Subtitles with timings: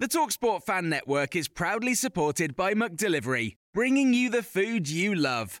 [0.00, 5.60] The Talksport Fan Network is proudly supported by McDelivery, bringing you the food you love.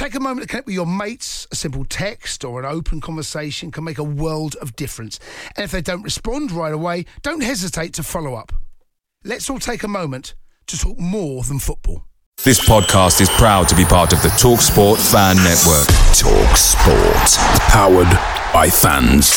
[0.00, 1.46] Take a moment to connect with your mates.
[1.52, 5.20] A simple text or an open conversation can make a world of difference.
[5.56, 8.50] And if they don't respond right away, don't hesitate to follow up.
[9.24, 10.34] Let's all take a moment
[10.68, 12.06] to talk more than football.
[12.42, 15.86] This podcast is proud to be part of the TalkSport Fan Network.
[16.16, 17.36] TalkSport,
[17.68, 18.08] powered
[18.54, 19.28] by fans.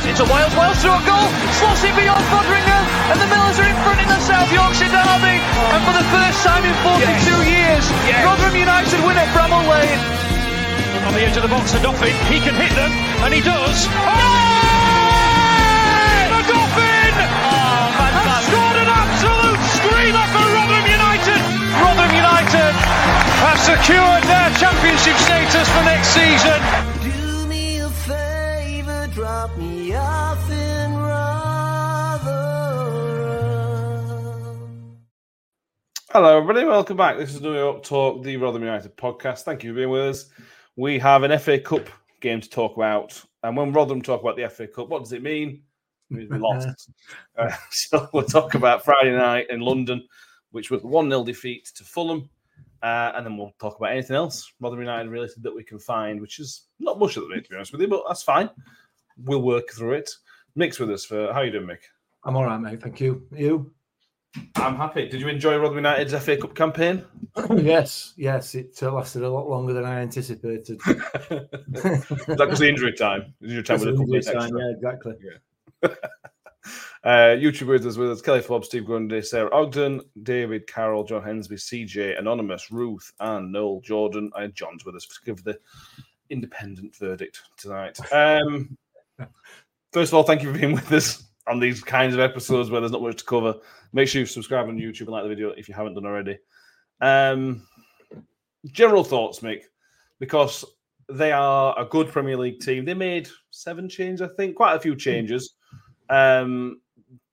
[0.00, 1.28] It's a Wales, Wales through a goal,
[1.60, 2.77] slots it beyond Foderingham,
[3.08, 5.36] and the Millers are in front in the South Yorkshire derby.
[5.72, 7.08] And for the first time in 42
[7.48, 7.84] years,
[8.24, 10.00] Rotherham United win at Bramall Lane.
[11.08, 12.92] On the edge of the box, the Dolphin, he can hit them,
[13.24, 13.88] and he does.
[13.88, 14.48] Oh!
[16.36, 21.40] The Dolphin oh, has scored an absolute screamer for Rotherham United.
[21.80, 22.72] Rotherham United
[23.40, 26.87] have secured their championship status for next season.
[36.10, 36.64] Hello, everybody.
[36.64, 37.18] Welcome back.
[37.18, 39.42] This is New York Talk, the Rotherham United podcast.
[39.42, 40.24] Thank you for being with us.
[40.74, 41.86] We have an FA Cup
[42.20, 43.22] game to talk about.
[43.42, 45.60] And when Rotherham talk about the FA Cup, what does it mean?
[46.10, 46.90] It means we lost.
[47.36, 50.02] Uh, so we'll talk about Friday night in London,
[50.50, 52.30] which was 1 0 defeat to Fulham.
[52.82, 56.22] Uh, and then we'll talk about anything else Rotherham United related that we can find,
[56.22, 58.48] which is not much at the minute, to be honest with you, but that's fine.
[59.18, 60.10] We'll work through it.
[60.56, 61.82] Mick's with us for how you doing, Mick?
[62.24, 62.80] I'm all right, mate.
[62.80, 63.28] Thank you.
[63.36, 63.74] You?
[64.56, 65.08] I'm happy.
[65.08, 67.04] Did you enjoy Rotherham United's FA Cup campaign?
[67.56, 68.54] yes, yes.
[68.54, 70.80] It uh, lasted a lot longer than I anticipated.
[70.88, 73.34] That was the injury time?
[73.42, 75.14] Injury time with a couple of Injury time, yeah, exactly.
[77.04, 81.54] Uh, YouTubers is with us Kelly Forbes, Steve Grundy, Sarah Ogden, David Carroll, John Hensby,
[81.54, 84.30] CJ, Anonymous, Ruth, and Noel Jordan.
[84.34, 85.58] And John's with us to give the
[86.28, 87.98] independent verdict tonight.
[88.12, 88.76] Um,
[89.92, 92.80] first of all, thank you for being with us on these kinds of episodes where
[92.80, 93.54] there's not much to cover.
[93.92, 96.38] Make sure you subscribe on YouTube and like the video if you haven't done already.
[97.00, 97.66] Um,
[98.66, 99.64] general thoughts, Mick,
[100.18, 100.64] because
[101.08, 102.84] they are a good Premier League team.
[102.84, 105.54] They made seven changes, I think, quite a few changes.
[106.10, 106.80] Um,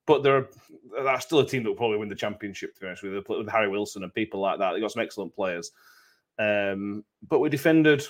[0.06, 0.48] but they're
[1.04, 2.74] that's still a team that will probably win the championship.
[2.76, 4.74] To be honest with you, with Harry Wilson and people like that.
[4.74, 5.72] They got some excellent players.
[6.40, 8.06] Um, but we defended,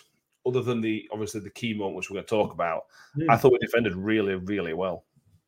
[0.46, 2.86] other than the obviously the key moment which we're going to talk about.
[3.16, 3.30] Hmm.
[3.30, 5.05] I thought we defended really, really well.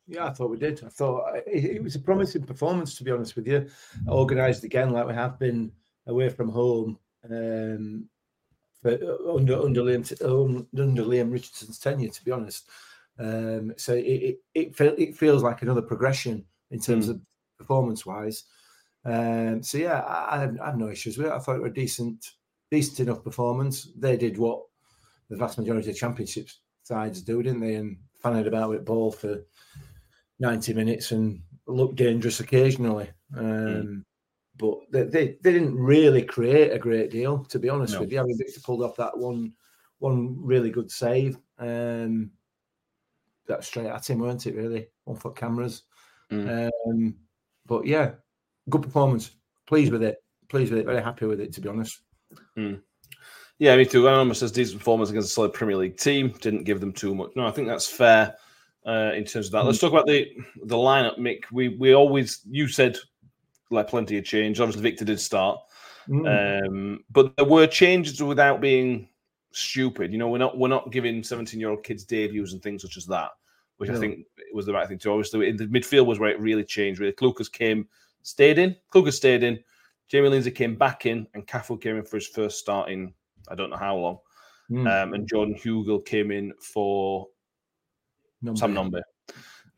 [0.08, 0.84] Yeah, I thought we did.
[0.84, 3.68] I thought uh, it, it was a promising performance, to be honest with you.
[4.08, 5.72] Organised again, like we have been
[6.08, 6.98] away from home
[7.30, 8.08] um,
[8.82, 12.10] for uh, under under Liam um, under Leam Richardson's tenure.
[12.10, 12.70] To be honest,
[13.20, 17.12] um, so it it it, feel, it feels like another progression in terms Mm.
[17.12, 17.22] of
[17.58, 18.44] performance wise.
[19.04, 21.34] Um, so yeah, I, I, have, I have no issues with it.
[21.34, 22.34] I thought it were a decent,
[22.70, 23.90] decent enough performance.
[23.98, 24.64] They did what
[25.30, 26.50] the vast majority of championship
[26.84, 27.76] sides do, didn't they?
[27.76, 29.44] And fanning about with ball for
[30.40, 33.10] 90 minutes and looked dangerous occasionally.
[33.36, 34.06] Um,
[34.58, 38.02] But they, they, they didn't really create a great deal, to be honest No.
[38.02, 38.20] with you.
[38.20, 39.54] I mean, Victor pulled off that one
[40.00, 41.38] one really good save.
[41.60, 42.32] Um,
[43.48, 44.56] that straight at him, weren't it?
[44.56, 45.84] Really, one foot cameras.
[46.32, 46.70] Mm.
[46.88, 47.16] Um,
[47.66, 48.12] but yeah,
[48.70, 49.32] good performance.
[49.66, 50.24] Pleased with it.
[50.50, 50.86] Pleased with it.
[50.86, 52.02] Very happy with it, to be honest.
[52.56, 54.08] Yeah, me too.
[54.08, 56.30] Anonymous says decent performance against a solid Premier League team.
[56.42, 57.32] Didn't give them too much.
[57.36, 58.36] No, I think that's fair
[58.88, 59.66] uh, in terms of that.
[59.66, 60.28] Let's talk about the
[60.64, 61.44] the lineup, Mick.
[61.52, 62.98] We we always you said
[63.70, 64.60] like plenty of change.
[64.60, 65.60] Obviously, Victor did start,
[66.10, 66.68] Mm.
[66.68, 69.10] um, but there were changes without being
[69.52, 70.12] stupid.
[70.12, 72.96] You know, we're not we're not giving seventeen year old kids debuts and things such
[72.98, 73.32] as that,
[73.78, 75.12] which I think was the right thing to.
[75.12, 77.02] Obviously, in the midfield was where it really changed.
[77.02, 77.88] Really, Clucas came,
[78.24, 78.76] stayed in.
[78.94, 79.60] Clucas stayed in.
[80.08, 83.14] Jamie Lindsay came back in, and Cafu came in for his first start in
[83.50, 84.20] I don't know how long.
[84.72, 85.04] Mm.
[85.04, 87.28] Um, and Jordan Hugill came in for
[88.42, 88.58] Number.
[88.60, 89.02] Sam Nombe.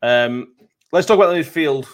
[0.02, 0.54] Um,
[0.92, 1.86] let's talk about the midfield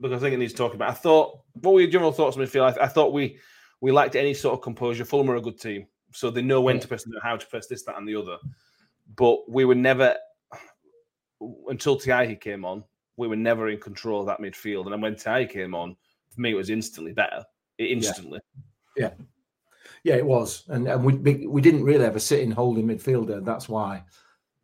[0.00, 0.90] because I think it needs talking about.
[0.90, 2.78] I thought, what were your general thoughts on midfield?
[2.78, 3.38] I, I thought we
[3.80, 5.04] we lacked any sort of composure.
[5.04, 6.82] Fulham are a good team, so they know when Yeah.
[6.82, 8.36] to press, they know how to press this, that, and the other.
[9.16, 10.16] But we were never
[11.68, 12.84] until Tiehi came on.
[13.16, 15.96] We were never in control of that midfield, and then when Tiehi came on,
[16.34, 17.44] for me, it was instantly better.
[17.78, 18.40] It instantly.
[18.96, 19.10] Yeah,
[20.04, 23.44] Yeah, it was, and and we we didn't really have a sitting holding midfielder.
[23.44, 24.04] That's why,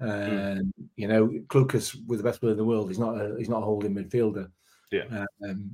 [0.01, 3.49] um, you know, Clucas with the best player in the world, he's not a he's
[3.49, 4.51] not a holding midfielder.
[4.91, 5.25] Yeah.
[5.43, 5.71] Um,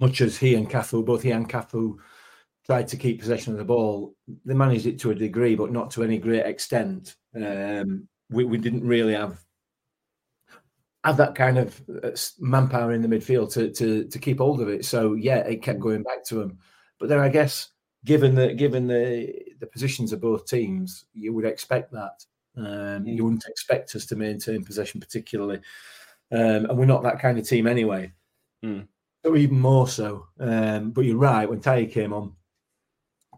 [0.00, 1.96] much as he and Cafu, both he and Cafu,
[2.64, 4.14] tried to keep possession of the ball,
[4.44, 7.16] they managed it to a degree, but not to any great extent.
[7.34, 9.40] Um, we we didn't really have
[11.04, 12.10] have that kind of uh,
[12.40, 14.84] manpower in the midfield to to to keep hold of it.
[14.84, 16.58] So yeah, it kept going back to him.
[16.98, 17.70] But then I guess
[18.04, 22.24] given the given the the positions of both teams, you would expect that.
[22.56, 25.60] Um, You wouldn't expect us to maintain possession particularly,
[26.32, 28.12] um, and we're not that kind of team anyway.
[28.64, 28.86] Mm.
[29.24, 30.26] So even more so.
[30.38, 31.48] Um, but you're right.
[31.48, 32.34] When Tai came on,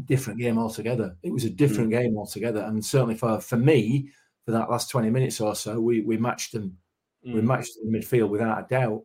[0.04, 1.16] different game altogether.
[1.22, 4.10] It was a different game altogether, and certainly for for me,
[4.44, 6.76] for that last twenty minutes or so, we we matched them.
[7.24, 7.44] We Mm.
[7.44, 9.02] matched the midfield without a doubt.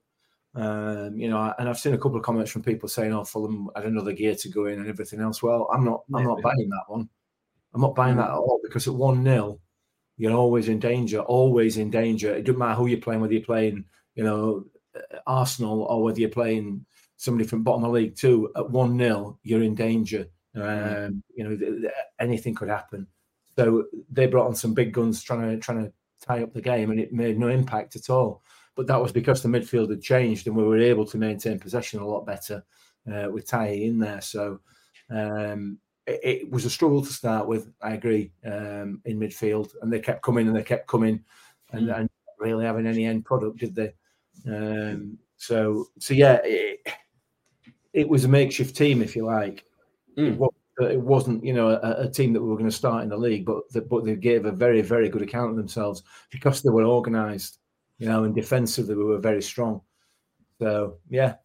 [0.53, 3.69] Um, you know, and I've seen a couple of comments from people saying, "Oh, Fulham
[3.75, 6.03] had another gear to go in and everything else." Well, I'm not.
[6.13, 7.07] I'm not buying that one.
[7.73, 9.59] I'm not buying that at all because at one 0
[10.21, 11.19] you're always in danger.
[11.21, 12.31] Always in danger.
[12.31, 14.65] It doesn't matter who you're playing, whether you're playing, you know,
[15.25, 16.85] Arsenal or whether you're playing
[17.17, 18.51] somebody from bottom of League Two.
[18.55, 20.27] At one 0 you're in danger.
[20.55, 23.07] Um, You know, th- th- anything could happen.
[23.57, 25.91] So they brought on some big guns trying to trying to
[26.21, 28.43] tie up the game, and it made no impact at all.
[28.75, 31.99] But that was because the midfield had changed, and we were able to maintain possession
[31.99, 32.63] a lot better
[33.11, 34.21] uh, with Tai in there.
[34.21, 34.59] So
[35.09, 37.71] um, it, it was a struggle to start with.
[37.81, 41.23] I agree um, in midfield, and they kept coming and they kept coming,
[41.71, 42.09] and, and
[42.39, 43.93] really having any end product, did they?
[44.47, 46.79] Um, so so yeah, it,
[47.93, 49.65] it was a makeshift team, if you like.
[50.17, 50.49] It, wa-
[50.79, 53.17] it wasn't, you know, a, a team that we were going to start in the
[53.17, 56.69] league, but the, but they gave a very very good account of themselves because they
[56.69, 57.59] were organised,
[57.99, 59.81] you know, and defensively we were very strong.
[60.59, 61.35] So yeah,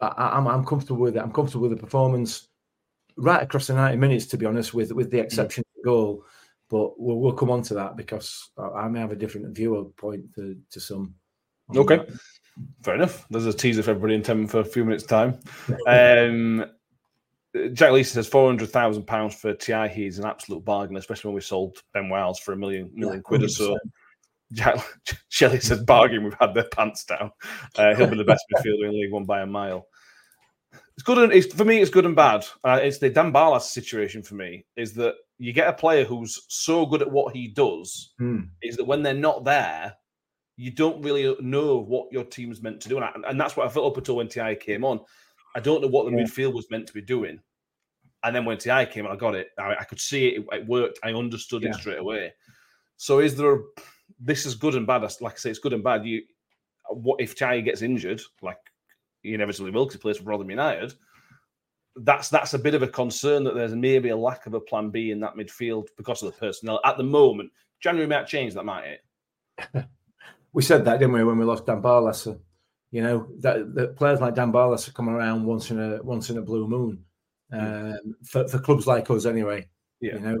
[0.00, 1.20] I, I- I'm I'm comfortable with it.
[1.22, 2.48] I'm comfortable with the performance
[3.16, 6.24] right across the 90 minutes, to be honest, with with the exception of the goal.
[6.68, 10.56] But we'll, we'll come on to that because I, may have a different viewpoint to,
[10.70, 11.14] to some.
[11.74, 11.98] Okay.
[11.98, 12.18] that.
[12.82, 13.26] Fair enough.
[13.28, 15.38] There's a teaser for everybody in 10 for a few minutes' time.
[15.86, 16.64] Um,
[17.74, 19.88] Jack Leeson says four hundred thousand pounds for Ti.
[19.88, 23.42] He's an absolute bargain, especially when we sold Ben Wiles for a million million quid
[23.42, 23.78] or so.
[24.52, 24.78] Jack
[25.28, 26.24] Shelley says bargain.
[26.24, 27.30] We've had their pants down.
[27.76, 29.86] Uh, he'll be the best midfielder in League One by a mile.
[30.94, 31.80] It's good and it's, for me.
[31.80, 32.44] It's good and bad.
[32.64, 34.64] Uh, it's the Dan Barlas situation for me.
[34.76, 38.40] Is that you get a player who's so good at what he does Hmm.
[38.62, 39.94] is that when they're not there,
[40.56, 43.66] you don't really know what your team's meant to do, and, I, and that's what
[43.66, 45.00] I felt up until when Ti came on.
[45.56, 46.24] I don't know what the Yeah.
[46.24, 47.40] midfield was meant to be doing,
[48.22, 49.48] and then when Ti came on, I got it.
[49.58, 50.44] I, I could see it.
[50.52, 50.98] It worked.
[51.02, 51.70] I understood Yeah.
[51.70, 52.34] it straight away.
[52.98, 53.54] So is there?
[53.54, 53.58] A,
[54.20, 55.02] this is good and bad.
[55.20, 56.04] Like I say, it's good and bad.
[56.04, 56.22] You,
[56.90, 58.20] what if Ti gets injured?
[58.42, 58.58] Like
[59.22, 60.94] he inevitably will, because he plays for Rotherham United.
[61.96, 64.90] That's that's a bit of a concern that there's maybe a lack of a plan
[64.90, 67.50] B in that midfield because of the personnel at the moment.
[67.80, 68.98] January might change that, might
[69.74, 69.84] it?
[70.52, 72.38] we said that, didn't we, when we lost Dan Barlaser?
[72.90, 76.38] You know that, that players like Dan Barlaser come around once in a once in
[76.38, 77.04] a blue moon
[77.52, 79.68] um, for, for clubs like us, anyway.
[80.00, 80.14] Yeah.
[80.14, 80.38] You know,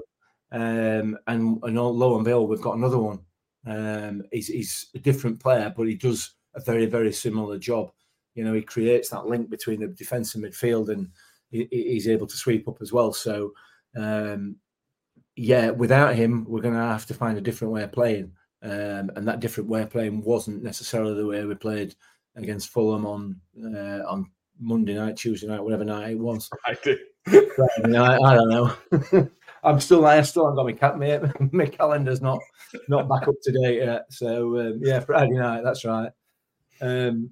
[0.52, 3.20] um, and and lo and behold, we've got another one.
[3.66, 7.90] Um, he's he's a different player, but he does a very very similar job.
[8.34, 11.08] You know, he creates that link between the defence and midfield, and
[11.50, 13.12] he, he- he's able to sweep up as well.
[13.12, 13.52] So,
[13.96, 14.56] um,
[15.36, 18.32] yeah, without him, we're going to have to find a different way of playing.
[18.62, 21.94] Um, and that different way of playing wasn't necessarily the way we played
[22.36, 26.48] against Fulham on uh, on Monday night, Tuesday night, whatever night it was.
[26.66, 26.96] I do.
[27.26, 29.28] Friday night, I don't know.
[29.64, 30.98] I'm still, I still haven't got my cat.
[30.98, 31.20] mate.
[31.52, 32.38] my calendar's not
[32.88, 34.06] not back up to date yet.
[34.10, 35.62] So um, yeah, Friday night.
[35.64, 36.10] That's right.
[36.80, 37.30] Um,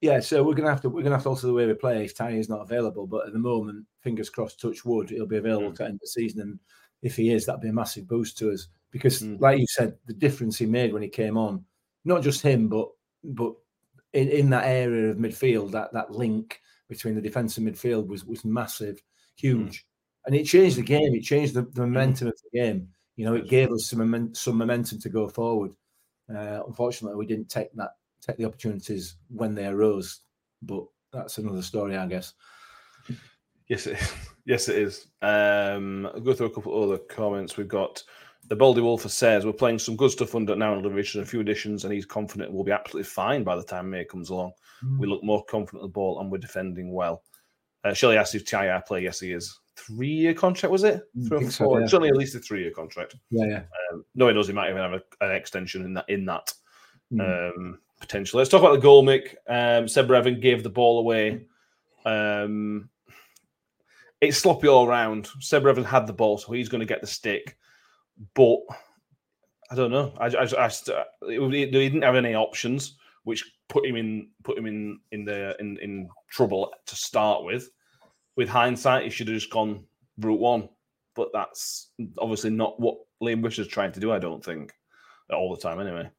[0.00, 2.04] yeah, so we're gonna have to we're gonna have to alter the way we play
[2.04, 3.06] if Tiny is not available.
[3.06, 5.76] But at the moment, fingers crossed, touch wood, he'll be available mm.
[5.76, 6.40] to end the season.
[6.40, 6.58] And
[7.02, 9.38] if he is, that'd be a massive boost to us because, mm.
[9.40, 11.64] like you said, the difference he made when he came on,
[12.04, 12.88] not just him, but
[13.22, 13.52] but
[14.14, 18.24] in, in that area of midfield, that that link between the defence and midfield was
[18.24, 19.00] was massive, mm.
[19.36, 19.86] huge,
[20.24, 21.14] and it changed the game.
[21.14, 22.88] It changed the, the momentum of the game.
[23.16, 25.72] You know, it gave us some some momentum to go forward.
[26.34, 27.90] Uh, unfortunately, we didn't take that
[28.20, 30.20] take the opportunities when they arose,
[30.62, 32.34] but that's another story, I guess.
[33.68, 34.12] Yes, it is.
[34.46, 35.06] Yes, it is.
[35.22, 37.56] Um, I'll go through a couple other comments.
[37.56, 38.02] We've got
[38.48, 41.26] the Baldy Wolfer says we're playing some good stuff under now in the division, a
[41.26, 44.52] few additions, and he's confident we'll be absolutely fine by the time May comes along.
[44.98, 47.22] We look more confident of the ball and we're defending well.
[47.84, 49.02] Uh, Shelley asked if TII play.
[49.04, 49.56] Yes, he is.
[49.76, 51.02] Three year contract was it?
[51.16, 51.80] I Three or think so, four?
[51.80, 51.86] yeah.
[51.86, 53.14] Certainly at least a three year contract.
[53.30, 53.62] Yeah, yeah.
[53.92, 56.06] Um, no, he knows he might even have a, an extension in that.
[56.08, 56.52] In that
[57.12, 57.56] Mm.
[57.56, 58.40] um, potentially.
[58.40, 59.34] Let's talk about the goal, Mick.
[59.48, 61.46] Um, Seb Revan gave the ball away.
[62.04, 62.88] Um,
[64.20, 65.28] it's sloppy all around.
[65.40, 67.56] Seb Revan had the ball, so he's going to get the stick.
[68.34, 68.58] But
[69.70, 70.12] I don't know.
[70.18, 70.70] I, I, I
[71.28, 75.78] he didn't have any options, which put him in put him in in the in,
[75.78, 77.70] in trouble to start with.
[78.36, 79.84] With hindsight, he should have just gone
[80.18, 80.68] route one.
[81.14, 84.12] But that's obviously not what Liam Bush is trying to do.
[84.12, 84.72] I don't think
[85.30, 86.10] all the time, anyway.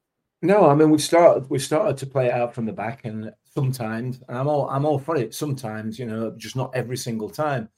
[0.42, 3.32] No, I mean we've started we've started to play it out from the back, and
[3.46, 5.34] sometimes, and I'm all I'm all for it.
[5.36, 7.70] Sometimes, you know, just not every single time.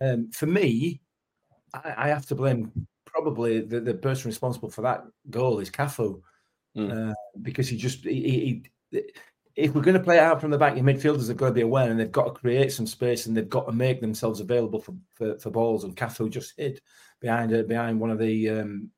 [0.00, 1.00] Um, for me,
[1.72, 2.72] I, I have to blame
[3.06, 6.20] probably the, the person responsible for that goal is Cafu,
[6.76, 7.10] Mm.
[7.10, 9.02] uh, because he just he, he,
[9.56, 11.52] if we're going to play it out from the back, your midfielders have got to
[11.52, 14.40] be aware and they've got to create some space and they've got to make themselves
[14.40, 15.84] available for for, for balls.
[15.84, 16.80] And Cafu just hid
[17.20, 18.90] behind uh, behind one of the um,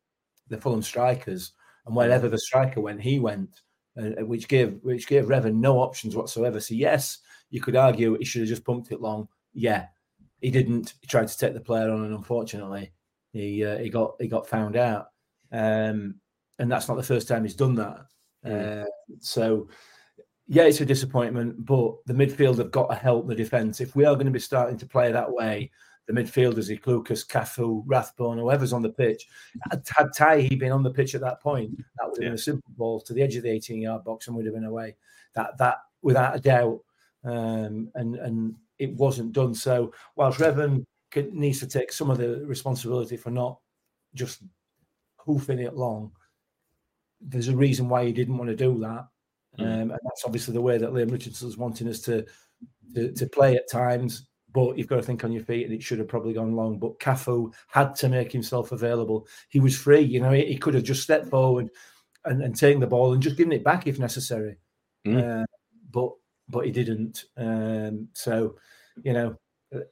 [0.48, 1.52] the Fulham strikers,
[1.86, 3.60] and wherever the striker went, he went,
[3.98, 6.60] uh, which gave which gave Revan no options whatsoever.
[6.60, 7.18] So yes,
[7.50, 9.28] you could argue he should have just pumped it long.
[9.52, 9.86] Yeah,
[10.40, 10.94] he didn't.
[11.00, 12.92] He tried to take the player on, and unfortunately,
[13.32, 15.08] he uh, he got he got found out.
[15.52, 16.16] Um,
[16.58, 18.06] and that's not the first time he's done that.
[18.44, 18.84] Uh,
[19.20, 19.68] so,
[20.46, 23.80] yeah, it's a disappointment, but the midfield have got to help the defence.
[23.80, 25.70] If we are going to be starting to play that way,
[26.06, 29.26] the midfielders, like Lucas, Cafu, Rathbone, whoever's on the pitch,
[29.70, 32.70] had, Tiehi been on the pitch at that point, that would have been a simple
[32.76, 34.96] ball to the edge of the 18 yard box and would have been away.
[35.34, 36.80] That, that without a doubt.
[37.24, 39.54] Um, and, and it wasn't done.
[39.54, 43.58] So, whilst Revan could, needs to take some of the responsibility for not
[44.14, 44.42] just
[45.16, 46.12] hoofing it long,
[47.20, 49.08] there's a reason why he didn't want to do that.
[49.58, 52.26] Um, and that's obviously the way that Leam Richardson's wanting us to,
[52.94, 54.26] to to play at times.
[54.54, 56.78] But you've got to think on your feet, and it should have probably gone long.
[56.78, 59.26] But Cafu had to make himself available.
[59.48, 60.30] He was free, you know.
[60.30, 61.70] He, he could have just stepped forward
[62.24, 64.56] and, and taken the ball and just given it back if necessary.
[65.06, 65.42] Mm.
[65.42, 65.46] Uh,
[65.90, 66.12] but
[66.48, 67.24] but he didn't.
[67.36, 68.54] Um, so
[69.02, 69.36] you know,
[69.72, 69.88] it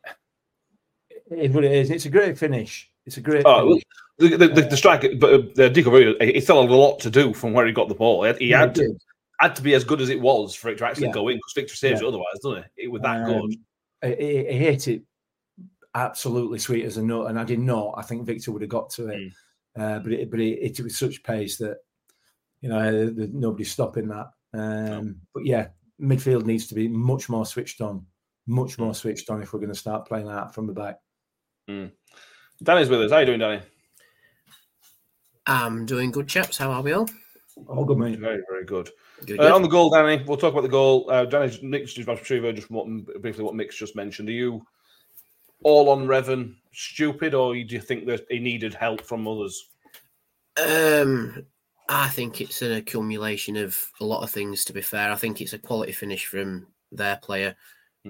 [1.30, 1.90] is what it is.
[1.90, 2.88] It's a great finish.
[3.04, 3.42] It's a great.
[3.44, 3.78] Oh,
[4.18, 7.10] the, the, the, the striker, but uh, Dico Rubio, he still had a lot to
[7.10, 8.22] do from where he got the ball.
[8.22, 8.94] He had, he Yeah, had, to,
[9.40, 11.12] had to be as good as it was for it to actually Yeah.
[11.14, 12.06] go in because Victor saves Yeah.
[12.06, 12.84] it otherwise, doesn't he?
[12.84, 13.56] It was that Um, good.
[14.02, 14.14] He,
[14.50, 15.02] he hit it
[15.94, 17.94] absolutely sweet as a nut, and I did not.
[17.96, 19.32] I think Victor would have got to it,
[19.78, 21.78] uh, but it, but it, it was such pace that
[22.60, 24.26] you know there's nobody's stopping that.
[24.54, 25.68] Um, But yeah,
[26.00, 28.04] midfield needs to be much more switched on,
[28.46, 28.84] much Hmm.
[28.84, 30.98] more switched on if we're going to start playing out from the back.
[32.62, 33.10] Danny's with us.
[33.10, 33.62] How are you doing, Danny?
[35.46, 36.58] I'm doing good, chaps.
[36.58, 37.08] How are we all?
[37.66, 38.18] All good, mate.
[38.18, 38.90] Very, very good.
[39.26, 39.52] Good, Uh, good.
[39.52, 41.10] on the goal, Danny, we'll talk about the goal.
[41.10, 42.86] Uh, Danny, Nick's just retriever, just what,
[43.20, 44.28] briefly what Mick's just mentioned.
[44.28, 44.64] Are you
[45.62, 49.70] all on Revan stupid, or do you think that he needed help from others?
[50.56, 51.46] Um,
[51.88, 54.64] I think it's an accumulation of a lot of things.
[54.64, 57.54] To be fair, I think it's a quality finish from their player.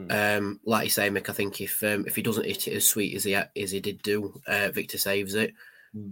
[0.09, 2.89] Um, like you say, Mick, I think if um, if he doesn't hit it as
[2.89, 5.53] sweet as he as he did do, uh, Victor saves it.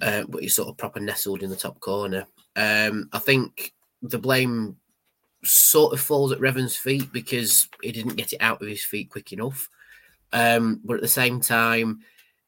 [0.03, 2.27] Uh, but he's sort of proper nestled in the top corner.
[2.57, 4.77] Um, I think the blame
[5.45, 9.11] sort of falls at Revan's feet because he didn't get it out of his feet
[9.11, 9.69] quick enough.
[10.33, 12.01] Um, but at the same time,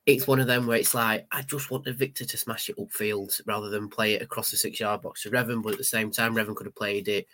[0.07, 3.41] it's one of them where it's like I just wanted Victor to smash it upfield
[3.47, 5.63] rather than play it across the six yard box to Revan.
[5.63, 7.27] But at the same time, Revan could have played it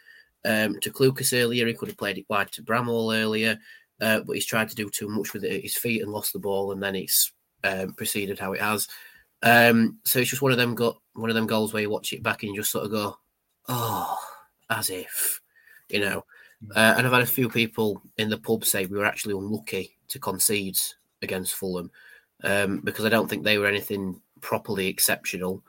[0.45, 1.67] um, to Clucas earlier.
[1.67, 3.59] He could have played it wide to Bramall earlier,
[4.01, 6.33] uh, but he's tried to do too much with it at his feet and lost
[6.33, 7.33] the ball, and then it's
[7.65, 8.87] um, proceeded how it has.
[9.43, 12.13] Um, so it's just one of them got one of them goals where you watch
[12.13, 13.19] it back and you just sort of go,
[13.69, 14.17] oh,
[14.71, 15.41] as if,
[15.89, 16.25] you know.
[16.75, 19.97] Uh, and I've had a few people in the pub say we were actually unlucky
[20.09, 20.77] to concede
[21.23, 21.91] against Fulham
[22.43, 25.63] um, because I don't think they were anything properly exceptional.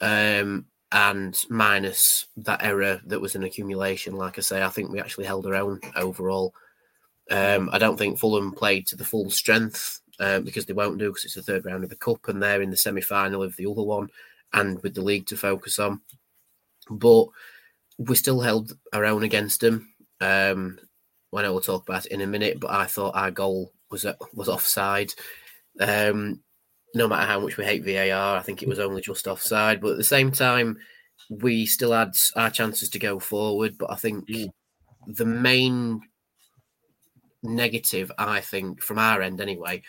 [0.00, 5.00] Um, and minus that error that was an accumulation, like I say, I think we
[5.00, 6.54] actually held our own overall.
[7.30, 11.10] Um, I don't think Fulham played to the full strength uh, because they won't do
[11.10, 13.56] because it's the third round of the cup and they're in the semi final of
[13.56, 14.08] the other one
[14.52, 16.00] and with the league to focus on.
[16.90, 17.26] But
[17.98, 19.92] we still held our own against them.
[20.20, 20.78] Um,
[21.34, 24.04] I know we'll talk about it in a minute, but I thought our goal was
[24.04, 25.12] uh, was offside.
[25.80, 26.40] Um,
[26.94, 29.80] no matter how much we hate VAR, I think it was only just offside.
[29.80, 30.78] But at the same time,
[31.28, 33.76] we still had our chances to go forward.
[33.76, 34.26] But I think
[35.06, 36.00] the main
[37.42, 39.82] negative, I think, from our end anyway,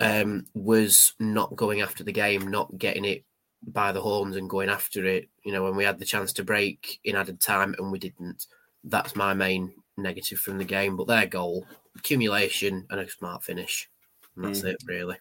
[0.00, 3.24] um, was not going after the game, not getting it
[3.66, 5.28] by the horns and going after it.
[5.44, 8.46] You know, when we had the chance to break in added time and we didn't.
[8.84, 10.96] That's my main negative from the game.
[10.96, 13.88] But their goal, accumulation and a smart finish.
[14.36, 14.72] And that's Mm.
[14.72, 15.16] it, really.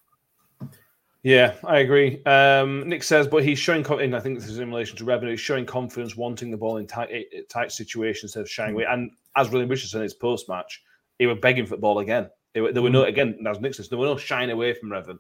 [1.24, 2.22] Yeah, I agree.
[2.26, 5.32] Um, Nick says, but he's showing, and I think this is in relation to revenue,
[5.32, 8.84] he's showing confidence, wanting the ball in tight, tight situations shying away.
[8.84, 10.84] And as William Richardson, his post match,
[11.20, 12.30] he was begging for the ball again.
[12.56, 15.20] Were, there were no, again, as Nick says, there were no shying away from Revan.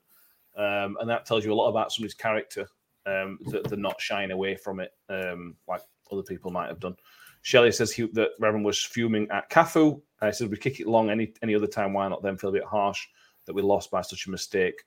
[0.55, 2.67] Um, and that tells you a lot about somebody's character,
[3.05, 6.95] um, that they're not shying away from it um, like other people might have done.
[7.41, 10.01] Shelley says he, that Revan was fuming at Cafu.
[10.21, 11.91] I said, we kick it long any any other time.
[11.91, 13.05] Why not then feel a bit harsh
[13.45, 14.81] that we lost by such a mistake?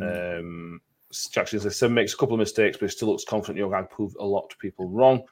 [0.00, 0.80] Um,
[1.30, 4.16] Jackson says, Seven makes a couple of mistakes, but he still looks confident Yogang proved
[4.18, 5.22] a lot of people wrong.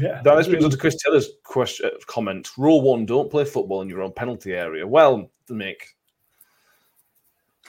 [0.00, 0.20] Yeah.
[0.22, 2.50] that this brings us to Chris Taylor's question, uh, comment.
[2.58, 4.84] Rule one: Don't play football in your own penalty area.
[4.86, 5.76] Well, Mick,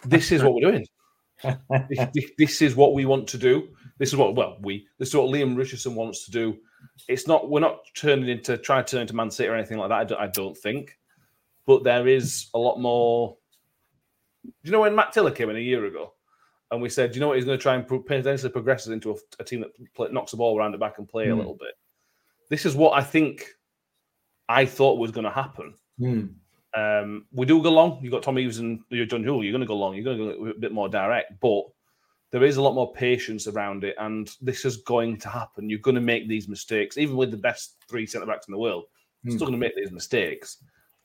[0.05, 0.85] this is what we're doing.
[1.89, 3.69] this, this- is what we want to do.
[3.99, 4.87] This is what well we.
[4.99, 6.57] This is what Leam Richardson wants to do.
[7.07, 7.49] It's not.
[7.49, 9.99] We're not turning into trying to turn into Man City or anything like that.
[9.99, 10.97] I don't, I don't think.
[11.65, 13.37] But there is a lot more.
[14.45, 16.13] Do you know when Matt Taylor came in a year ago,
[16.71, 18.93] and we said, do you know what, he's going to try and potentially progress us
[18.93, 21.31] into a, a team that play, knocks the ball around the back and play a
[21.33, 21.39] Hmm.
[21.39, 21.73] little bit.
[22.49, 23.45] This is what I think.
[24.47, 25.73] I thought was going to happen.
[25.99, 26.25] Hmm.
[26.75, 27.99] Um, we do go long.
[28.01, 29.43] You've got Tom Eaves and you're Jordan Hugill.
[29.43, 29.95] You're going to go long.
[29.95, 31.63] You're going to go a bit more direct, but
[32.31, 35.69] there is a lot more patience around it, and this is going to happen.
[35.69, 38.57] You're going to make these mistakes, even with the best three centre backs in the
[38.57, 38.85] world.
[39.23, 39.37] You're Hmm.
[39.37, 40.57] still going to make these mistakes.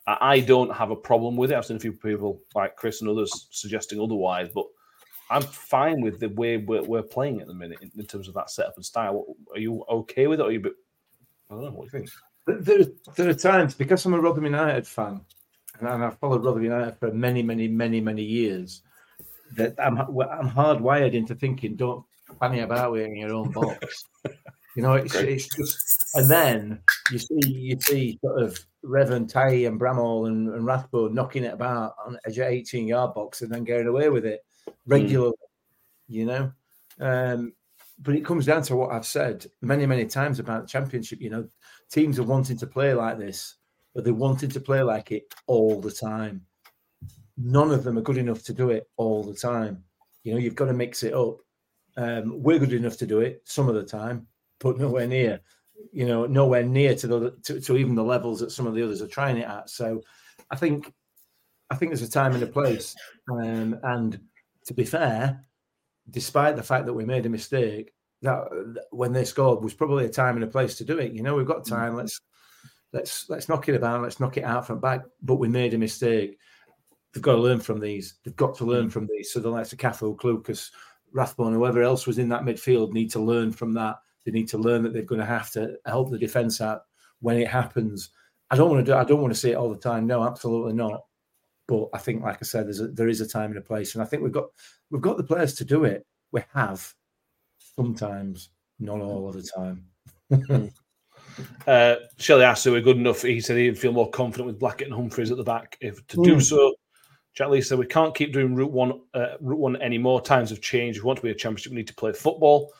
[0.05, 1.57] I don't have a problem with it.
[1.57, 4.65] I've seen a few people like Chris and others suggesting otherwise, but
[5.29, 8.33] I'm fine with the way we're, we're playing at the minute in, in terms of
[8.33, 9.25] that setup and style.
[9.53, 10.43] Are you okay with it?
[10.43, 10.73] Or are you a bit?
[11.49, 11.69] I don't know.
[11.71, 12.65] What do you think?
[12.65, 15.21] There, there are times because I'm a Rotherham United fan,
[15.87, 18.81] and I've followed Rotherham United for many, many, many, many years.
[19.55, 22.03] That I'm I'm hardwired into thinking, don't
[22.39, 24.05] fanny about in your own box.
[24.75, 26.79] you know, it's, it's just, and then
[27.11, 31.53] you see you see sort of Reverend Tay and Bramall and, and Rathbone knocking it
[31.53, 34.43] about on edge of 18 yard box and then getting away with it
[34.85, 35.33] regularly.
[36.07, 36.51] You know,
[36.99, 37.53] um,
[38.01, 41.21] but it comes down to what I've said many, many times about the championship.
[41.21, 41.47] You know,
[41.91, 43.55] teams are wanting to play like this,
[43.93, 46.45] but they wanted to play like it all the time.
[47.37, 49.83] None of them are good enough to do it all the time.
[50.23, 51.37] You know, you've got to mix it up.
[51.97, 54.27] Um, we're good enough to do it some of the time,
[54.59, 55.41] but nowhere near.
[55.91, 58.83] You know, nowhere near to the to, to even the levels that some of the
[58.83, 59.69] others are trying it at.
[59.69, 60.01] So,
[60.49, 60.93] I think,
[61.69, 62.95] I think there's a time and a place.
[63.29, 64.19] Um, and
[64.65, 65.43] to be fair,
[66.09, 70.05] despite the fact that we made a mistake, that that when they scored was probably
[70.05, 71.11] a time and a place to do it.
[71.11, 71.95] You know, we've got time.
[71.95, 72.19] Let's
[72.93, 74.03] let's let's knock it about.
[74.03, 75.01] Let's knock it out from back.
[75.21, 76.37] But we made a mistake.
[77.13, 78.15] They've got to learn from these.
[78.23, 78.91] They've got to learn mm.
[78.91, 79.31] from these.
[79.31, 80.71] So the likes of Cafu, Clucas,
[81.11, 83.97] Rathbone, whoever else was in that midfield need to learn from that.
[84.25, 86.83] They need to learn that they're going to have to help the defence out
[87.19, 88.09] when it happens.
[88.49, 88.97] I don't want to do.
[88.97, 90.07] I don't want to see it all the time.
[90.07, 91.03] No, absolutely not.
[91.67, 93.95] But I think, like I said, there's a, there is a time and a place,
[93.95, 94.47] and I think we've got
[94.91, 96.05] we've got the players to do it.
[96.31, 96.93] We have
[97.75, 99.85] sometimes, not all of the time.
[101.67, 104.87] Uh, Shelley asked, "Are we good enough?" He said he'd feel more confident with Blackett
[104.87, 106.41] and Humphreys at the back if to do Mm.
[106.41, 106.75] so.
[107.33, 109.01] Jack Lee said, "We can't keep doing Route One.
[109.13, 110.21] Uh, Route One anymore.
[110.21, 110.97] Times have changed.
[110.97, 112.71] If we want to be a championship, we need to play football."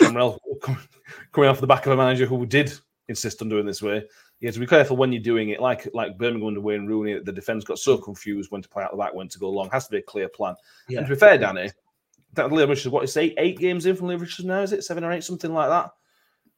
[0.00, 0.40] John Rell
[1.32, 2.72] coming off the back of a manager who did
[3.08, 4.04] insist on doing this way.
[4.40, 5.60] You have to be careful when you're doing it.
[5.60, 8.90] Like like Birmingham under Wayne Rooney, the defence got so confused when to play out
[8.92, 9.68] the back, when to go long.
[9.70, 10.54] Has to be a clear plan.
[10.88, 10.98] Yeah.
[11.00, 11.70] And to be fair, Danny,
[12.32, 14.62] that Liam Richards, what is eight eight games in from Liam Richards now?
[14.62, 15.90] Is it seven or eight, something like that?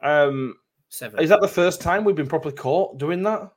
[0.00, 0.54] Um,
[0.92, 1.20] Seven.
[1.20, 3.50] is that the first time we've been properly caught doing that?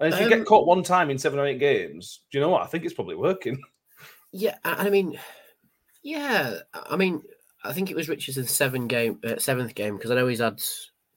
[0.00, 2.42] And if you Um, get caught one time in seven or eight games, do you
[2.42, 2.62] know what?
[2.62, 3.60] I think it's probably working.
[4.32, 5.18] Yeah, I I mean,
[6.02, 7.22] yeah, I mean,
[7.64, 10.60] I think it was Richardson's seven game, uh, seventh game because I know he's had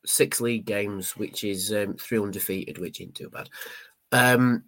[0.05, 3.49] six league games, which is um, three undefeated, which isn't too bad.
[4.13, 4.63] Um,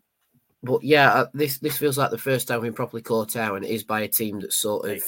[0.63, 3.55] but yeah, uh, this this feels like the first time we've been properly caught out,
[3.55, 5.01] and it is by a team that's sort of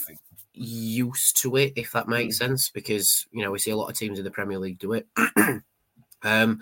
[0.54, 2.70] used to it, if that makes sense.
[2.70, 5.08] Because you know we see a lot of teams in the Premier League do it.
[6.24, 6.62] um,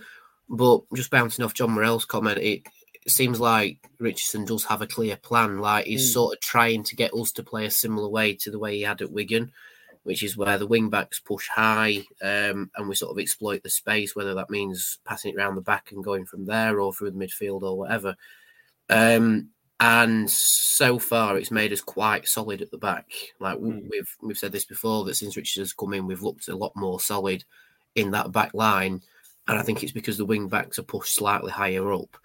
[0.50, 2.64] but just bouncing off John Morell's comment, it,
[3.06, 5.60] it seems like Richardson does have a clear plan.
[5.60, 6.14] Like he's Mm.
[6.14, 8.82] sort of trying to get us to play a similar way to the way he
[8.82, 9.52] had at Wigan,
[10.04, 13.70] which is where the wing backs push high um, and we sort of exploit the
[13.70, 17.12] space, whether that means passing it around the back and going from there or through
[17.12, 18.16] the midfield or whatever.
[18.90, 19.50] Um,
[19.82, 23.12] and so far, it's made us quite solid at the back.
[23.40, 26.56] Like we- we've we've said this before that since Richardson's come in, we've looked a
[26.56, 27.44] lot more solid
[27.96, 29.02] in that back line,
[29.48, 32.16] and I think it's because the wing backs are pushed slightly higher up.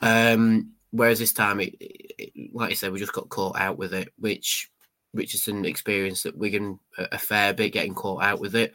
[0.00, 3.92] Um, whereas this time, it, it, like I said, we just got caught out with
[3.92, 4.70] it, which
[5.12, 8.72] Richardson experienced at Wigan a, a fair bit, getting caught out with it.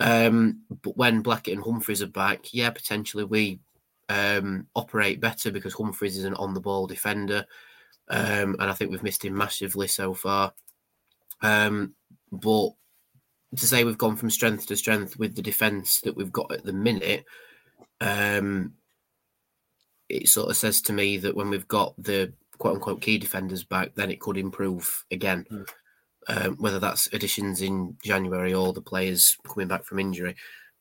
[0.00, 3.60] Um, but when Blackett and Humphreys are back, yeah, potentially we
[4.12, 7.46] um, operate better because Humphreys is an on the ball defender.
[8.08, 10.52] um, and I think we've missed him massively so far.
[11.40, 11.94] Um,
[12.30, 12.70] but
[13.56, 16.64] to say we've gone from strength to strength with the defence that we've got at
[16.64, 17.24] the minute,
[18.00, 18.74] um,
[20.08, 23.64] it sort of says to me that when we've got the quote unquote key defenders
[23.64, 25.46] back, then it could improve again.
[25.50, 25.68] Mm.
[26.28, 30.36] Um, whether that's additions in January or the players coming back from injury.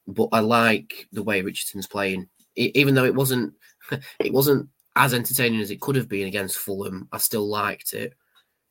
[0.06, 3.54] But I like the way Richardson's playing, even though it wasn't
[4.20, 7.08] it wasn't as entertaining as it could have been against Fulham.
[7.12, 8.14] I still liked it.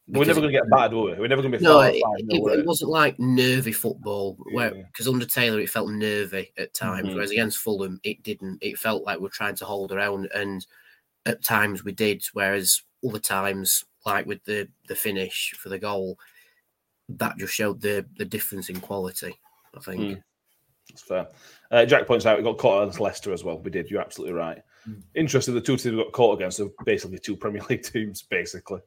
[0.08, 1.12] We're never going to get bad, were we?
[1.12, 1.64] We're never going to be.
[1.64, 4.36] No, it, it, it, wasn't like nervy football.
[4.52, 5.12] Where because yeah.
[5.12, 7.14] under Taylor it felt nervy at times, mm-hmm.
[7.14, 8.58] whereas against Fulham it didn't.
[8.60, 10.66] It felt like we are trying to hold around, and
[11.26, 12.24] at times we did.
[12.32, 16.18] Whereas other times, like with the the finish for the goal,
[17.08, 19.38] that just showed the the difference in quality.
[19.76, 20.00] I think.
[20.00, 20.22] Mm.
[20.90, 21.28] That's fair.
[21.70, 23.58] Uh, Jack points out we got caught against Leicester as well.
[23.58, 23.90] We did.
[23.90, 24.62] You're absolutely right.
[24.88, 25.02] Mm.
[25.14, 25.54] Interesting.
[25.54, 28.80] The two teams we got caught against are basically two Premier League teams, basically.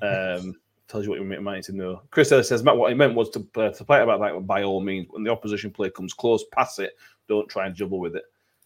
[0.00, 0.54] Um,
[0.88, 2.02] tells you what you might need to know.
[2.10, 4.62] Chris Ellis says, Matt, what he meant was to, uh, to play about that by
[4.62, 5.06] all means.
[5.10, 6.92] When the opposition player comes close, pass it.
[7.28, 8.24] Don't try and juggle with it.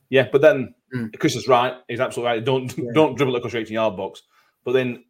[0.08, 1.16] Yeah, but then mm.
[1.18, 1.74] Chris is right.
[1.88, 2.44] He's absolutely right.
[2.44, 2.90] Don't yeah.
[2.94, 4.22] don't dribble across your 18 yard box.
[4.64, 5.04] But then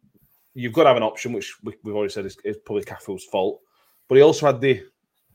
[0.53, 3.25] you've got to have an option, which we, have already said is, is probably Cafu's
[3.25, 3.61] fault.
[4.07, 4.83] But he also had the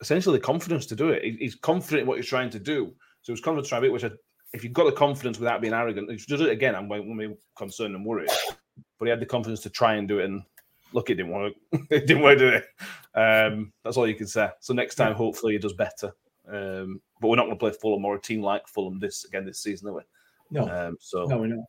[0.03, 1.25] essentially the confidence to do it.
[1.25, 2.93] He, he's confident in what he's trying to do.
[3.23, 4.11] So he's confident to try it, which I,
[4.53, 7.37] if you've got the confidence without being arrogant, if you do it again, I'm, I'm
[7.57, 8.29] concerned and worried.
[8.99, 10.43] But he had the confidence to try and do it, and
[10.93, 11.55] look, it didn't work.
[11.73, 12.65] it didn't to do it.
[13.15, 14.51] Um, that's all you can say.
[14.61, 16.13] So next time, hopefully, he does better.
[16.49, 19.45] Um, but we're not going to play Fulham or a team like Fulham this again
[19.45, 20.03] this season, are we?
[20.51, 20.69] No.
[20.69, 21.65] Um, so no, we're not.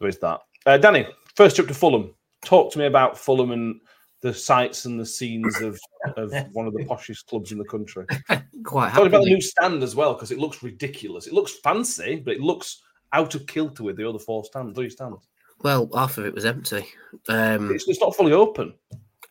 [0.00, 0.40] There is that.
[0.66, 2.14] Uh, Danny, first trip to Fulham.
[2.44, 3.80] Talk to me about Fulham and
[4.20, 5.78] the sights and the scenes of,
[6.16, 8.04] of one of the poshest clubs in the country.
[8.64, 11.26] Quite Talk about the new stand as well because it looks ridiculous.
[11.26, 14.90] It looks fancy, but it looks out of kilter with the other four stands, three
[14.90, 15.26] stands.
[15.62, 16.84] Well, half of it was empty.
[17.28, 18.74] Um, it's, it's not fully open.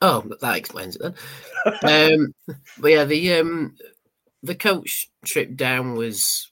[0.01, 1.01] Oh, that explains it
[1.81, 2.13] then.
[2.13, 3.75] um, but yeah, the um,
[4.43, 6.51] the coach trip down was,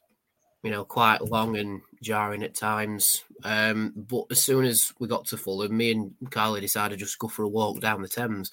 [0.64, 3.24] you know, quite long and jarring at times.
[3.44, 7.28] Um, but as soon as we got to Fulham, me and Carly decided just go
[7.28, 8.52] for a walk down the Thames.